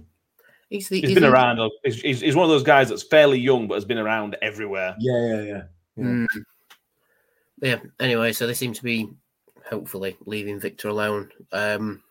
[0.70, 1.58] He's, the, He's he's been the- around.
[1.60, 4.36] uh, He's, he's, he's one of those guys that's fairly young, but has been around
[4.42, 4.94] everywhere.
[4.98, 5.62] Yeah, yeah, yeah.
[5.96, 6.04] yeah.
[6.04, 6.26] Mm.
[7.62, 7.78] Yeah.
[7.98, 9.08] Anyway, so they seem to be
[9.68, 11.30] hopefully leaving Victor alone.
[11.52, 12.02] Um,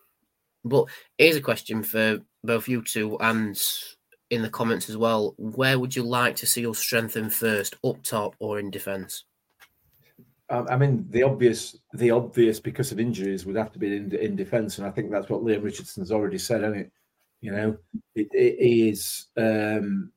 [0.64, 0.86] but
[1.18, 3.60] here's a question for both you two and
[4.30, 5.34] in the comments as well.
[5.38, 9.24] Where would you like to see us strengthen first, up top or in defence?
[10.50, 14.14] Um, I mean, the obvious, the obvious because of injuries would have to be in
[14.14, 16.92] in defence, and I think that's what Leam Richardson's already said, hasn't it?
[17.40, 17.76] You know,
[18.14, 19.26] it, it is.
[19.36, 20.10] Um,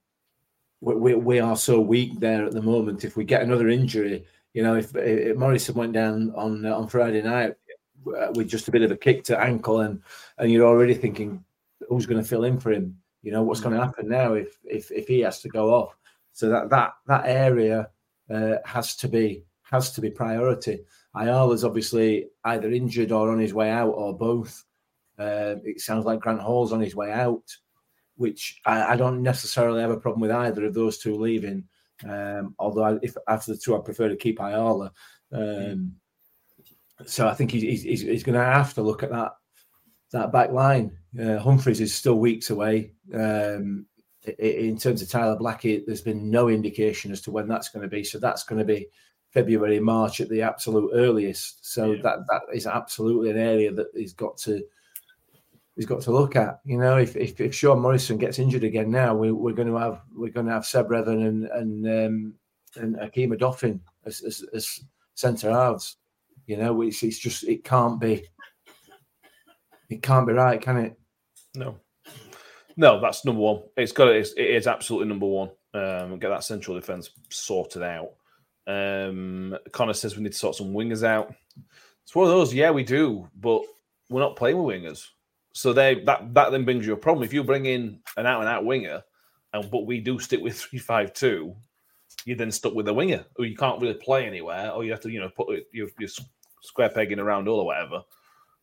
[0.80, 3.04] we, we we are so weak there at the moment.
[3.04, 6.88] If we get another injury, you know, if, if Morrison went down on uh, on
[6.88, 7.56] Friday night
[8.08, 10.02] uh, with just a bit of a kick to ankle, and
[10.38, 11.44] and you're already thinking,
[11.90, 12.98] who's going to fill in for him?
[13.22, 15.98] You know, what's going to happen now if if if he has to go off?
[16.32, 17.90] So that that that area
[18.30, 20.82] uh, has to be has to be priority.
[21.16, 24.64] Ayala's obviously either injured or on his way out or both.
[25.18, 27.44] Uh, it sounds like Grant Hall's on his way out,
[28.16, 31.66] which I, I don't necessarily have a problem with either of those two leaving.
[32.08, 34.92] Um, although I, if after the two, I prefer to keep Ayala.
[35.32, 35.94] Um,
[37.06, 39.34] so I think he's, he's, he's going to have to look at that
[40.12, 40.98] that back line.
[41.20, 42.94] Uh, Humphreys is still weeks away.
[43.14, 43.86] Um,
[44.38, 47.88] in terms of Tyler Blackett, there's been no indication as to when that's going to
[47.88, 48.04] be.
[48.04, 48.88] So that's going to be
[49.32, 51.66] February, March at the absolute earliest.
[51.66, 54.62] So that that is absolutely an area that he's got to
[55.76, 56.60] he's got to look at.
[56.66, 59.78] You know, if if, if Sean Morrison gets injured again now, we, we're going to
[59.78, 62.34] have we're going to have Seb Revan and and um,
[62.76, 64.84] and Hakeem Odoffin as, as, as
[65.16, 65.98] centre halves.
[66.48, 68.26] You know, it's, it's just it can't be
[69.90, 71.00] it can't be right, can it?
[71.56, 71.80] No,
[72.76, 73.64] no, that's number one.
[73.78, 75.52] It's got it's, it is absolutely number one.
[75.74, 78.12] Um, get that central defense sorted out.
[78.68, 81.34] Um, Connor says we need to sort some wingers out.
[82.04, 82.54] It's one of those.
[82.54, 83.64] Yeah, we do, but
[84.10, 85.08] we're not playing with wingers.
[85.54, 87.24] So they that that then brings you a problem.
[87.24, 89.04] If you bring in an out and out winger,
[89.54, 91.56] and but we do stick with three five two,
[92.26, 95.02] you're then stuck with a winger, or you can't really play anywhere, or you have
[95.02, 96.10] to you know put your, your
[96.62, 98.04] square peg in a round hole or whatever.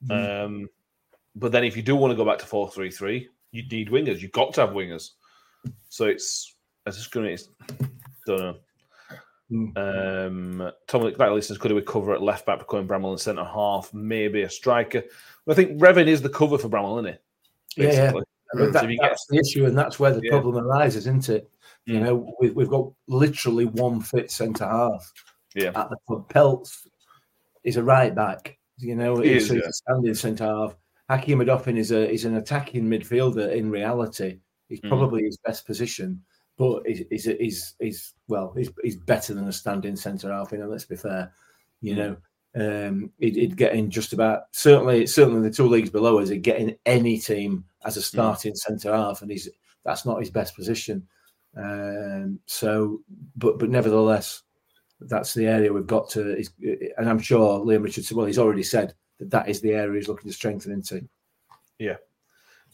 [0.07, 0.45] Mm.
[0.45, 0.71] Um,
[1.35, 3.91] but then if you do want to go back to four three three, you need
[3.91, 4.21] wingers.
[4.21, 5.11] You've got to have wingers.
[5.89, 6.55] So it's
[6.87, 7.45] it's just going to
[8.27, 8.57] don't know.
[9.51, 13.93] Um, Tom that listeners could we cover at left back, becoming Bramall and centre half,
[13.95, 15.03] maybe a striker.
[15.49, 17.19] I think Revan is the cover for Bramall, isn't
[17.77, 17.83] he?
[17.83, 18.01] Yeah, yeah.
[18.13, 18.23] Basically.
[18.55, 20.31] I mean, that- if you get- that's the issue, and that's where the Yeah.
[20.33, 21.49] problem arises, isn't it?
[21.87, 22.03] You Mm.
[22.03, 25.13] know, we, we've got literally one fit centre half.
[25.55, 25.73] Yeah.
[25.75, 26.87] At the club, Peltz
[27.65, 28.59] is a right back.
[28.79, 29.69] You know, He he's, is, he's yeah.
[29.69, 30.77] a standing centre half.
[31.09, 33.51] Hakeem Odoffin is a is an attacking midfielder.
[33.55, 34.89] In reality, he's Mhm.
[34.89, 36.23] probably his best position,
[36.59, 40.53] but he's he's, he's, he's well, he's, he's better than a standing centre half.
[40.53, 41.33] You know, let's be fair.
[41.81, 42.17] You know,
[42.57, 46.29] um, he'd, he'd get in just about certainly certainly the two leagues below us.
[46.29, 49.49] He'd get in any team as a starting centre half, and he's
[49.85, 51.07] that's not his best position.
[51.57, 53.01] Um, so,
[53.37, 54.43] but but nevertheless,
[55.01, 56.37] that's the area we've got to.
[56.37, 56.51] Is,
[56.99, 58.17] and I'm sure Leam Richardson.
[58.17, 61.09] Well, he's already said that that is the area he's looking to strengthen into.
[61.79, 61.97] Yeah,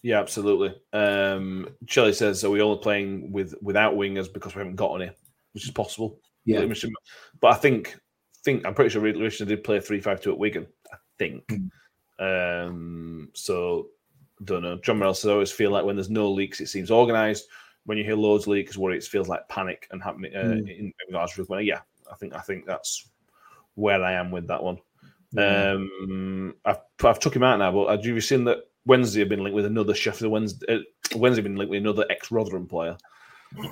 [0.05, 0.75] yeah, absolutely.
[0.93, 5.11] Um, Shelley says, "Are we only playing with without wingers because we haven't got any?"
[5.53, 6.21] Which is possible.
[6.45, 6.67] Yeah.
[7.41, 7.97] But I think
[8.45, 10.67] think I'm pretty sure Richardson did play three five two at Wigan.
[10.93, 11.51] I think.
[12.19, 13.89] Um, so
[14.45, 14.77] don't know.
[14.77, 17.49] John Morrell says, "I always feel like when there's no leaks, it seems organised.
[17.87, 20.79] When you hear loads of leaks, where it feels like panic and happening uh, Mm.
[20.79, 21.63] in regards to winner.
[21.63, 21.81] Yeah,
[22.13, 23.09] I think I think that's
[23.75, 24.79] where I am with that one.
[25.33, 25.73] Yeah.
[25.73, 29.43] Um, I've I've took him out now, but have you seen that Wednesday have been
[29.43, 30.67] linked with another Sheffield Wednesday?
[30.77, 32.97] Uh, Wednesday been linked with another ex Rotherham player.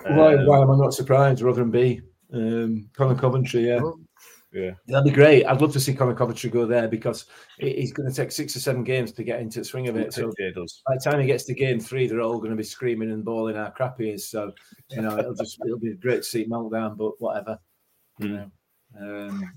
[0.08, 1.42] why, Um, why am I not surprised?
[1.42, 2.00] Rotherham B,
[2.32, 3.80] um, Conor Coventry, yeah.
[4.54, 5.46] Yeah, That'd be great.
[5.46, 7.24] I'd love to see Conor Coventry go there because
[7.58, 10.12] he's going to take six or seven games to get into the swing of it.
[10.12, 10.82] So yeah, it does.
[10.86, 13.24] by the time he gets to game three, they're all going to be screaming and
[13.24, 14.28] bawling how crap he is.
[14.28, 14.52] So
[14.90, 17.58] you know, it'll just it'll be great to see meltdown, but whatever.
[18.18, 18.34] You Hmm.
[18.34, 19.52] know, um,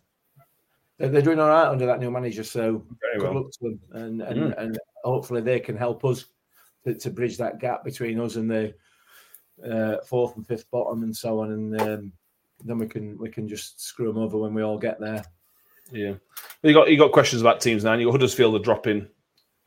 [0.98, 2.46] they're, they're doing all right under that new manager.
[2.46, 3.44] So Very good well.
[3.44, 4.58] luck to them, and and, Mm.
[4.64, 6.26] and hopefully they can help us
[6.84, 8.74] to, to bridge that gap between us and the
[9.70, 11.52] uh, fourth and fifth bottom, and so on.
[11.52, 12.12] And um,
[12.64, 15.24] then we can we can just screw them over when we all get there.
[15.92, 16.14] Yeah,
[16.64, 17.94] you got you got questions about teams now.
[17.94, 19.08] You got Huddersfield are dropping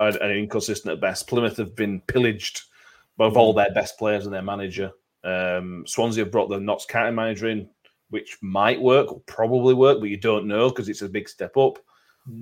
[0.00, 1.28] and, and inconsistent at best.
[1.28, 2.62] Plymouth have been pillaged
[3.18, 4.92] of all their best players and their manager.
[5.24, 7.68] Um, Swansea have brought the Notts County manager in,
[8.10, 11.56] which might work, or probably work, but you don't know because it's a big step
[11.56, 11.78] up.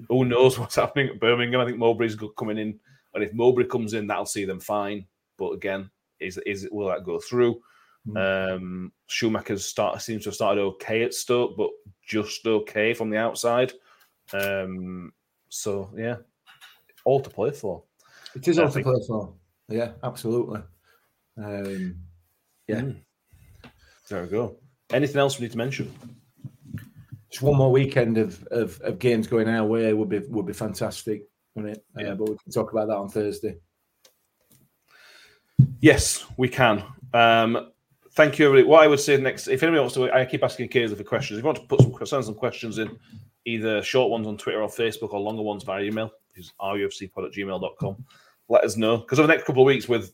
[0.08, 1.60] Who knows what's happening at Birmingham?
[1.60, 2.78] I think Mowbray's coming in,
[3.14, 5.06] and if Mowbray comes in, that'll see them fine.
[5.38, 7.60] But again, is is will that go through?
[8.16, 11.70] Um, Schumacher's start seems to have started okay at Stoke, but
[12.06, 13.72] just okay from the outside.
[14.32, 15.12] Um,
[15.48, 16.16] so yeah,
[17.04, 17.82] all to play for.
[18.34, 19.32] It is I all to think- play for.
[19.68, 20.60] Yeah, absolutely.
[21.36, 21.96] Um,
[22.68, 22.80] yeah.
[22.82, 22.96] Mm.
[24.08, 24.56] There we go.
[24.92, 25.92] Anything else we need to mention?
[27.30, 30.52] Just one more weekend of, of, of games going our way would be would be
[30.52, 31.24] fantastic,
[31.54, 31.84] wouldn't it?
[31.98, 32.12] Yeah.
[32.12, 33.56] Uh, but we can talk about that on Thursday.
[35.80, 36.84] Yes, we can.
[37.12, 37.70] Um,
[38.12, 38.68] thank you, everybody.
[38.68, 41.38] What I would say next, if anybody wants to, I keep asking Kayla for questions.
[41.38, 42.98] If you want to put some send some questions in,
[43.44, 47.32] either short ones on Twitter or Facebook, or longer ones via email, is rufcpod at
[47.32, 48.04] gmail.com.
[48.48, 50.12] Let us know because over the next couple of weeks, with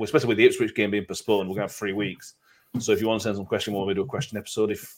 [0.00, 2.34] especially with the Ipswich game being postponed, we're going to have three weeks.
[2.78, 4.70] So if you want to send some question, we'll do a question episode.
[4.70, 4.94] If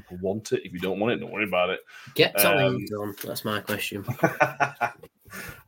[0.00, 1.80] people want it, if you don't want it, don't worry about it.
[2.14, 3.14] Get Tommy Um, on.
[3.24, 4.04] That's my question.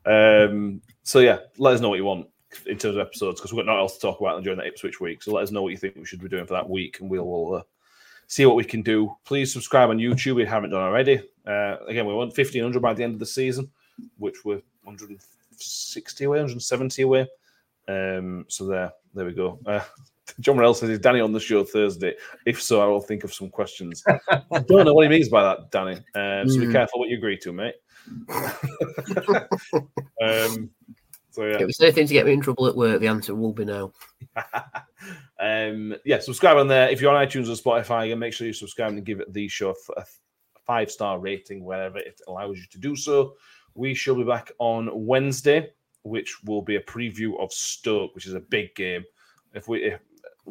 [0.05, 2.27] Um, so yeah, let us know what you want
[2.65, 4.99] in terms of episodes because we've got nothing else to talk about during that Ipswich
[5.01, 5.21] week.
[5.21, 7.09] So let us know what you think we should be doing for that week, and
[7.09, 7.63] we'll, we'll uh,
[8.25, 9.13] see what we can do.
[9.25, 11.21] Please subscribe on YouTube if you haven't done already.
[11.45, 13.69] Uh, again, we want fifteen hundred by the end of the season,
[14.17, 15.19] which we're one hundred and
[15.57, 17.27] sixty away, one hundred and seventy away.
[17.87, 19.59] Um, so there, there we go.
[19.65, 19.83] Uh,
[20.39, 22.15] John Morrell says, "Is Danny on the show Thursday?
[22.45, 25.43] If so, I will think of some questions." I don't know what he means by
[25.43, 25.97] that, Danny.
[26.15, 26.71] Um, so be Mm.
[26.71, 27.75] careful what you agree to, mate.
[30.21, 30.69] um,
[31.31, 33.53] so yeah, If it's anything to get me in trouble at work, the answer will
[33.53, 33.93] be no.
[35.39, 36.89] um, yeah, subscribe on there.
[36.89, 39.47] If you're on iTunes or Spotify, and make sure you subscribe and give it the
[39.47, 40.03] show a
[40.65, 43.35] five star rating wherever it allows you to do so.
[43.75, 45.71] We shall be back on Wednesday,
[46.03, 49.03] which will be a preview of Stoke, which is a big game.
[49.53, 49.99] If we, if,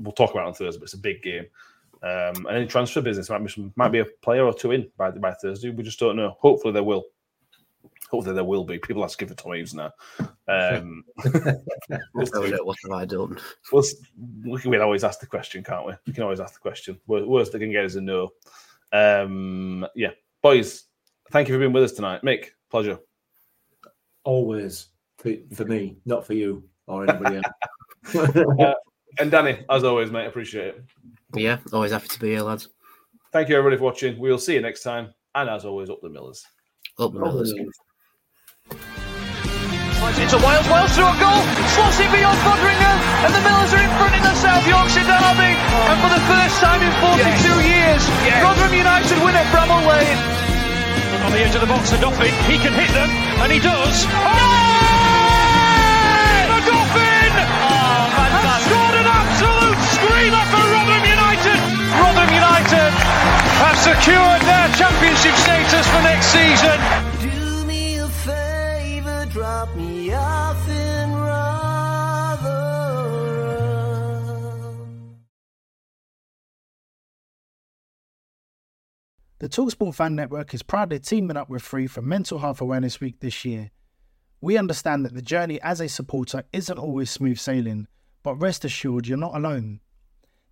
[0.00, 1.46] we'll talk about it on Thursday, but it's a big game.
[2.02, 4.88] Um, and any transfer business might be some, might be a player or two in
[4.96, 5.70] by by Thursday.
[5.70, 6.36] We just don't know.
[6.40, 7.04] Hopefully there will.
[8.10, 8.78] Hopefully there will be.
[8.78, 9.92] People asking for Tom Eaves now.
[10.46, 11.04] Um,
[12.14, 12.50] we'll see.
[12.50, 13.38] no, what have I done?
[13.72, 13.96] Well, s-
[14.44, 15.92] we can always ask the question, can't we?
[16.06, 16.98] We can always ask the question.
[17.06, 18.30] Wor- Worst they can get is a no.
[18.92, 20.84] Um, yeah, boys,
[21.32, 22.22] thank you for being with us tonight.
[22.22, 22.98] Mick, pleasure.
[24.24, 24.86] Always
[25.18, 27.36] for, for me, not for you or anybody
[28.14, 28.24] else.
[28.60, 28.74] Uh,
[29.18, 30.84] And Danny, as always, mate, appreciate it.
[31.34, 32.68] Yeah, always happy to be here, lads.
[33.32, 34.18] Thank you, everybody, for watching.
[34.18, 35.12] We'll see you next time.
[35.34, 36.44] And as always, up the Millers.
[36.98, 37.52] Up the Millers.
[40.18, 41.42] It's a Wiles Wiles through a goal,
[41.74, 45.52] slots it beyond Foderingham, and the Millers are in front in the South Yorkshire derby.
[45.58, 47.18] And for the first time in 42
[47.66, 48.02] years,
[48.40, 50.18] Rotherham United win at Bramall Lane.
[51.26, 52.32] On the edge of the box, the Dolphin.
[52.46, 53.10] He can hit them,
[53.42, 54.06] and he does.
[54.06, 54.57] The
[63.88, 66.78] secured their championship status for next season.
[67.22, 72.68] Do me a favor, drop me off in Rotherham.
[79.38, 83.20] The Talksport Fan Network is proudly teaming up with Free for Mental Health Awareness Week
[83.20, 83.70] this year.
[84.42, 87.88] We understand that the journey as a supporter isn't always smooth sailing,
[88.22, 89.80] but rest assured you're not alone.